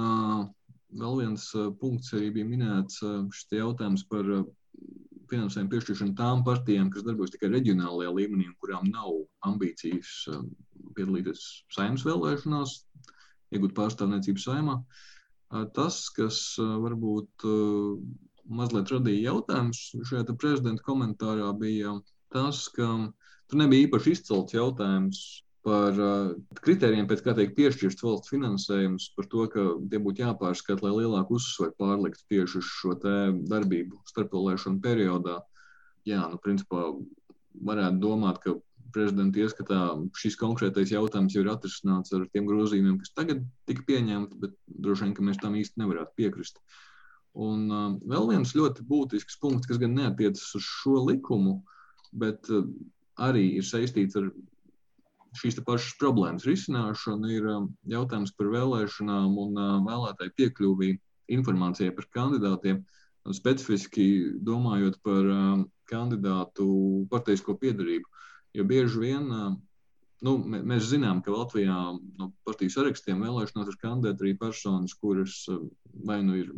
vēl 0.95 1.19
viens 1.21 1.47
punkts 1.79 2.13
arī 2.17 2.31
bija 2.39 2.49
minēts 2.49 3.01
šis 3.03 3.57
jautājums 3.59 4.05
par 4.09 4.25
finansējumu 5.29 5.71
piešķiršanu 5.71 6.15
tām 6.17 6.43
partijām, 6.45 6.91
kas 6.93 7.05
darbojas 7.05 7.33
tikai 7.33 7.49
reģionālajā 7.53 8.11
līmenī 8.13 8.49
kurām 8.61 8.89
nav 8.91 9.23
ambīcijas 9.47 10.11
piedalīties 10.97 11.43
saimnes 11.73 12.05
vēlēšanās, 12.05 12.77
iegūt 13.55 13.75
pārstāvniecību 13.77 14.41
saimā. 14.41 14.79
Tas, 15.77 16.07
kas 16.13 16.39
varbūt 16.59 17.45
mazliet 18.45 18.91
radīja 18.93 19.31
jautājums 19.31 19.81
šajā 20.09 20.35
prezidenta 20.39 20.85
komentārā, 20.85 21.49
bija 21.57 21.95
tas, 22.33 22.65
ka 22.75 22.87
tur 23.49 23.61
nebija 23.61 23.87
īpaši 23.87 24.15
izcelts 24.15 24.55
jautājums 24.55 25.23
par 25.65 25.97
uh, 25.97 26.35
kritērijiem, 26.61 27.07
pēc 27.09 27.23
kā 27.25 27.33
tiek 27.37 27.55
piešķirts 27.57 28.05
valsts 28.05 28.29
finansējums, 28.29 29.09
par 29.17 29.29
to, 29.31 29.47
ka 29.49 29.63
tie 29.89 30.01
būtu 30.01 30.21
jāpārskata, 30.21 30.85
lai 30.85 30.93
lielāku 30.99 31.39
uzsvaru 31.39 31.73
pārliktu 31.81 32.21
tieši 32.29 32.59
uz 32.61 32.69
šo 32.69 32.93
darbību 33.01 34.03
starpvēlēšanu 34.11 34.81
periodā. 34.83 35.39
Jā, 36.05 36.21
nu, 36.29 36.37
principā 36.41 36.91
varētu 37.65 38.01
domāt, 38.03 38.43
ka 38.43 38.53
prezidenta 38.95 39.41
ieskatā 39.41 39.79
šis 40.15 40.37
konkrētais 40.39 40.93
jautājums 40.93 41.33
jau 41.35 41.43
ir 41.43 41.51
atrisināts 41.51 42.13
ar 42.15 42.27
tiem 42.31 42.45
grozījumiem, 42.47 42.99
kas 43.01 43.15
tagad 43.17 43.41
tika 43.69 43.83
pieņemti, 43.89 44.37
bet 44.43 44.53
droši 44.85 45.09
vien 45.09 45.31
mēs 45.31 45.41
tam 45.41 45.57
īsti 45.59 45.81
nevarētu 45.81 46.15
piekrist. 46.19 46.61
Un 47.35 47.63
uh, 47.67 47.87
vēl 48.07 48.29
viens 48.31 48.53
ļoti 48.55 48.85
būtisks 48.87 49.39
punkts, 49.41 49.67
kas 49.67 49.79
gan 49.81 49.95
neatiecas 49.97 50.53
uz 50.55 50.63
šo 50.63 51.01
likumu, 51.09 51.57
bet 52.15 52.47
uh, 52.53 52.63
arī 53.19 53.49
ir 53.59 53.67
saistīts 53.67 54.15
ar 54.19 54.29
šīs 55.35 55.59
pašas 55.67 55.97
problēmas 55.99 56.47
risināšanu, 56.47 57.31
ir 57.35 57.47
uh, 57.51 57.65
jautājums 57.91 58.31
par 58.39 58.53
vēlēšanām 58.53 59.35
un 59.41 59.59
uh, 59.59 59.73
vēlētāju 59.83 60.35
piekļuvi 60.39 60.93
informācijai 61.35 61.95
par 61.95 62.07
kandidātiem. 62.15 62.83
Specifiski 63.33 64.07
domājot 64.45 64.99
par 65.03 65.27
uh, 65.27 65.63
kandidātu 65.91 66.67
partijsko 67.11 67.57
piedarību. 67.59 68.07
Jo 68.55 68.63
bieži 68.63 69.01
vien 69.01 69.27
nu, 70.23 70.35
mēs 70.47 70.89
zinām, 70.91 71.21
ka 71.25 71.33
Latvijā 71.33 71.75
no 72.19 72.29
partiju 72.47 72.73
sarakstiem 72.73 73.23
vēlēšanās 73.25 73.71
ir 73.71 73.79
kandidēti 73.81 74.23
arī 74.23 74.33
personas, 74.39 74.95
kuras 74.95 75.41
vai 76.07 76.21
nu 76.23 76.37
ir, 76.39 76.51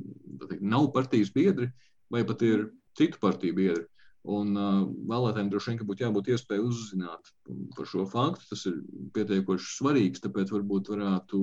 teikt, 0.43 0.61
nav 0.61 0.91
partijas 0.95 1.33
biedri, 1.33 1.71
vai 2.13 2.23
pat 2.27 2.43
ir 2.45 2.69
citu 2.97 3.21
partiju 3.21 3.57
biedri. 3.57 3.87
Un 4.27 4.55
uh, 4.59 4.83
vēlētājiem 5.07 5.49
droši 5.51 5.71
vien 5.71 5.87
būtu 5.87 6.03
jābūt 6.03 6.29
iespēja 6.33 6.65
uzzināt 6.67 7.29
par 7.77 7.87
šo 7.87 8.03
faktu. 8.11 8.49
Tas 8.49 8.65
ir 8.67 8.81
pietiekoši 9.15 9.69
svarīgs, 9.77 10.23
tāpēc 10.25 10.51
varbūt 10.51 10.91
varētu 10.91 11.39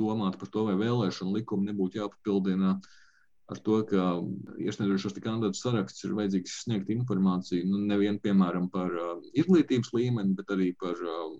domāt 0.00 0.38
par 0.40 0.48
to, 0.48 0.64
vai 0.70 0.78
vēlēšana 0.80 1.34
likuma 1.36 1.68
nebūtu 1.68 2.00
jāpapildina 2.00 2.72
uh, 2.78 2.94
ar 3.52 3.60
to, 3.66 3.80
ka 3.90 4.06
iesniedzot 4.58 5.02
šos 5.04 5.18
kandidātu 5.22 5.60
sarakstus, 5.60 6.06
ir 6.08 6.16
vajadzīgs 6.18 6.56
sniegt 6.64 6.90
informāciju 6.94 7.68
nu, 7.70 7.82
nevien 7.92 8.18
piemēram 8.22 8.70
par 8.72 8.90
uh, 8.90 9.12
izglītības 9.38 9.92
līmeni, 9.94 10.34
bet 10.38 10.50
arī 10.56 10.72
par 10.80 10.98
uh, 11.02 11.36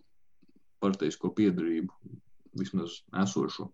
partijasko 0.85 1.33
piedarību, 1.35 2.15
vismaz 2.61 3.01
esošo. 3.25 3.73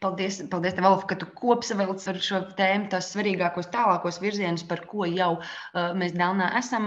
Paldies, 0.00 0.38
paldies 0.48 0.72
tev, 0.72 0.86
Alfa, 0.88 1.10
ka 1.10 1.16
tu 1.20 1.26
kopsavilc 1.36 2.04
ar 2.08 2.18
šo 2.24 2.38
tēmu 2.56 2.88
tos 2.92 3.10
svarīgākos, 3.12 3.66
tālākos 3.72 4.16
virzienus, 4.22 4.64
par 4.68 4.80
ko 4.88 5.04
jau 5.08 5.34
uh, 5.36 5.90
mēs 5.96 6.14
Dēlnā 6.16 6.46
esam 6.60 6.86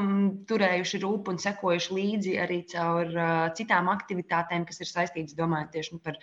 turējuši 0.50 1.02
rūpu 1.04 1.36
un 1.36 1.38
sekojuši 1.44 1.98
līdzi 2.00 2.34
arī 2.42 2.64
caur 2.74 3.14
uh, 3.14 3.36
citām 3.58 3.92
aktivitātēm, 3.94 4.66
kas 4.66 4.82
ir 4.82 4.90
saistītas, 4.90 5.38
domājot 5.38 5.76
tieši 5.76 6.02
par 6.02 6.18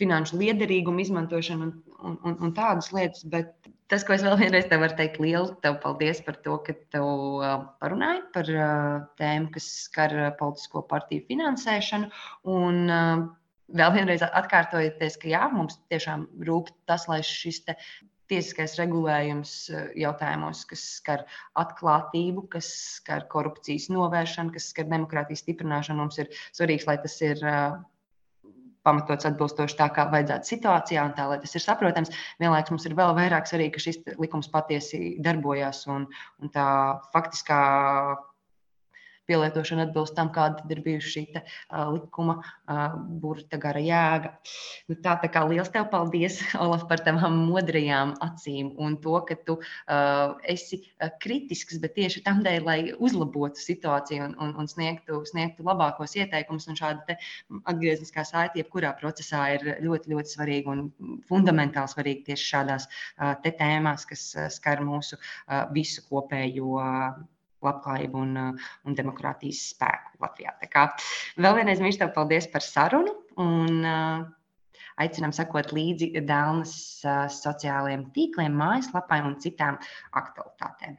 finanšu 0.00 0.38
liederīgumu 0.40 1.02
izmantošanu 1.04 1.66
un, 1.66 1.72
un, 2.00 2.18
un, 2.28 2.36
un 2.44 2.52
tādas 2.56 2.90
lietas. 2.94 3.24
Bet 3.32 3.54
tas, 3.90 4.04
ko 4.04 4.16
es 4.16 4.24
vēl 4.26 4.36
vienreiz 4.40 4.68
te 4.70 4.78
varu 4.80 4.96
teikt, 4.98 5.20
liels 5.22 5.54
tev 5.64 5.78
paldies 5.84 6.20
par 6.26 6.38
to, 6.44 6.58
ka 6.66 6.74
tu 6.94 7.04
uh, 7.04 7.54
parunāji 7.82 8.24
par 8.34 8.50
uh, 8.52 9.06
tēmu, 9.20 9.52
kas 9.54 9.70
skar 9.86 10.14
uh, 10.16 10.28
politisko 10.40 10.84
partiju 10.90 11.26
finansēšanu. 11.30 12.10
Un, 12.56 12.84
vēl 13.76 13.96
vienreiz 13.96 14.22
atkārtojoties, 14.26 15.16
ka 15.22 15.30
jā, 15.32 15.46
mums 15.50 15.80
tiešām 15.90 16.28
rūp 16.46 16.70
tas, 16.86 17.08
lai 17.10 17.22
šis 17.26 17.64
tiesiskais 18.30 18.76
regulējums 18.78 19.54
jautājumos, 19.98 20.64
kas 20.70 20.82
skar 20.98 21.24
atklātību, 21.58 22.48
kas 22.50 22.68
skar 22.98 23.26
korupcijas 23.30 23.88
novēršanu, 23.94 24.54
kas 24.54 24.70
skar 24.72 24.88
demokrātijas 24.90 25.44
stiprināšanu, 25.44 26.02
mums 26.02 26.18
ir 26.22 26.30
svarīgs, 26.54 26.86
lai 26.90 26.98
tas 27.02 27.18
ir 27.22 27.42
pamatots 28.86 29.28
atbilstoši 29.28 29.78
tā, 29.80 29.90
kā 29.94 30.06
vajadzētu 30.12 30.52
situācijā, 30.52 31.08
un 31.08 31.16
tā, 31.18 31.26
lai 31.30 31.40
tas 31.42 31.58
ir 31.58 31.64
saprotams. 31.64 32.14
Vienlaikus 32.42 32.74
mums 32.74 32.86
ir 32.88 32.96
vēl 32.98 33.14
vairāk 33.18 33.50
svarīgi, 33.50 33.74
ka 33.74 33.84
šis 33.86 34.00
likums 34.22 34.50
patiesi 34.52 35.16
darbojas 35.26 35.84
un, 35.90 36.06
un 36.42 36.54
tā 36.54 36.68
faktiskā 37.14 37.60
pielietošana 39.28 39.86
atbilst 39.88 40.16
tam, 40.16 40.30
kāda 40.34 40.64
ir 40.72 40.82
bijusi 40.84 41.12
šī 41.12 41.24
te, 41.34 41.42
uh, 41.44 41.90
likuma 41.94 42.38
uh, 42.40 42.96
burta 43.22 43.58
gara 43.62 43.82
jēga. 43.82 44.32
Nu, 44.90 44.98
tā, 45.02 45.16
tā 45.22 45.30
kā 45.32 45.44
liels 45.48 45.70
tev 45.74 45.88
paldies, 45.92 46.38
Olaf, 46.64 46.86
par 46.90 47.02
tavām 47.06 47.38
modrajām 47.50 48.14
acīm 48.24 48.72
un 48.82 48.98
to, 49.02 49.18
ka 49.28 49.38
tu 49.48 49.58
uh, 49.60 50.36
esi 50.46 50.80
kritisks, 51.22 51.80
bet 51.82 51.96
tieši 51.98 52.24
tam 52.26 52.42
dēļ, 52.46 52.60
lai 52.66 52.78
uzlabotu 52.96 53.62
situāciju 53.62 54.30
un, 54.30 54.36
un, 54.42 54.54
un 54.62 54.70
sniegtu, 54.70 55.22
sniegtu 55.28 55.66
labākos 55.66 56.16
ieteikumus. 56.18 56.68
Šāda 56.76 57.16
atgriezniskā 57.70 58.24
saite, 58.26 58.60
jebkurā 58.60 58.90
procesā, 58.98 59.46
ir 59.54 59.64
ļoti, 59.84 60.10
ļoti 60.12 60.34
svarīga 60.34 60.74
un 60.74 60.82
fundamentāli 61.28 61.92
svarīga 61.92 62.26
tieši 62.32 62.50
šādās 62.50 62.88
tēmās, 63.46 64.04
kas 64.08 64.26
skar 64.56 64.82
mūsu 64.84 65.18
visu 65.76 66.04
kopējo. 66.10 66.74
Labklājību 67.66 68.22
un, 68.22 68.34
un 68.86 68.98
demokrātijas 68.98 69.62
spēku 69.74 70.24
Latvijā. 70.24 70.56
Tā 70.62 70.70
kā 70.72 70.88
vēl 71.36 71.60
vienreiz 71.60 71.82
mīļš 71.84 72.00
tev 72.02 72.12
paldies 72.16 72.48
par 72.52 72.64
sarunu 72.64 73.14
un 73.42 73.86
aicinām 75.02 75.34
sekot 75.36 75.74
līdzi 75.76 76.12
Dēlnes 76.26 76.76
sociālajiem 77.40 78.06
tīkliem, 78.16 78.56
mājaslapai 78.56 79.20
un 79.26 79.36
citām 79.42 79.80
aktualitātēm. 80.16 80.96